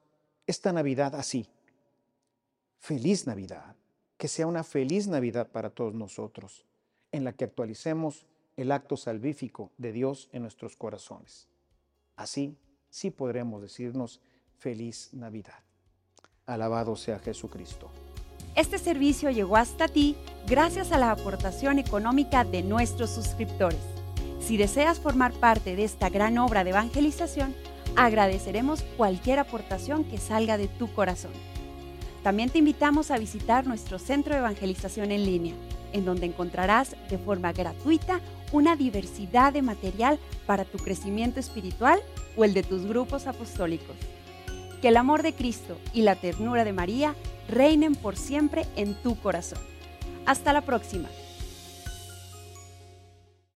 esta 0.45 0.71
Navidad 0.71 1.15
así. 1.15 1.47
Feliz 2.77 3.25
Navidad. 3.25 3.75
Que 4.17 4.27
sea 4.27 4.47
una 4.47 4.63
feliz 4.63 5.07
Navidad 5.07 5.47
para 5.47 5.69
todos 5.69 5.93
nosotros, 5.93 6.65
en 7.11 7.23
la 7.23 7.33
que 7.33 7.45
actualicemos 7.45 8.25
el 8.57 8.73
acto 8.73 8.97
salvífico 8.97 9.71
de 9.77 9.93
Dios 9.93 10.29
en 10.33 10.41
nuestros 10.41 10.75
corazones. 10.75 11.47
Así 12.17 12.57
sí 12.89 13.11
podremos 13.11 13.61
decirnos 13.61 14.19
feliz 14.57 15.13
Navidad. 15.13 15.63
Alabado 16.45 16.97
sea 16.97 17.19
Jesucristo. 17.19 17.89
Este 18.59 18.77
servicio 18.77 19.29
llegó 19.29 19.55
hasta 19.55 19.87
ti 19.87 20.17
gracias 20.45 20.91
a 20.91 20.97
la 20.97 21.11
aportación 21.11 21.79
económica 21.79 22.43
de 22.43 22.61
nuestros 22.61 23.09
suscriptores. 23.09 23.79
Si 24.41 24.57
deseas 24.57 24.99
formar 24.99 25.31
parte 25.31 25.77
de 25.77 25.85
esta 25.85 26.09
gran 26.09 26.37
obra 26.37 26.65
de 26.65 26.71
evangelización, 26.71 27.55
agradeceremos 27.95 28.83
cualquier 28.97 29.39
aportación 29.39 30.03
que 30.03 30.17
salga 30.17 30.57
de 30.57 30.67
tu 30.67 30.91
corazón. 30.91 31.31
También 32.21 32.49
te 32.49 32.57
invitamos 32.57 33.11
a 33.11 33.17
visitar 33.17 33.65
nuestro 33.65 33.97
centro 33.97 34.33
de 34.33 34.39
evangelización 34.39 35.13
en 35.13 35.23
línea, 35.23 35.53
en 35.93 36.03
donde 36.03 36.25
encontrarás 36.25 36.97
de 37.09 37.17
forma 37.17 37.53
gratuita 37.53 38.19
una 38.51 38.75
diversidad 38.75 39.53
de 39.53 39.61
material 39.61 40.19
para 40.45 40.65
tu 40.65 40.79
crecimiento 40.79 41.39
espiritual 41.39 42.01
o 42.35 42.43
el 42.43 42.53
de 42.53 42.63
tus 42.63 42.85
grupos 42.85 43.25
apostólicos. 43.25 43.95
Que 44.81 44.89
el 44.89 44.97
amor 44.97 45.23
de 45.23 45.31
Cristo 45.31 45.77
y 45.93 46.01
la 46.01 46.15
ternura 46.15 46.65
de 46.65 46.73
María 46.73 47.15
reinen 47.49 47.95
por 47.95 48.15
siempre 48.15 48.65
en 48.75 48.93
tu 48.95 49.19
corazón. 49.19 49.59
Hasta 50.25 50.53
la 50.53 50.61
próxima. 50.61 51.09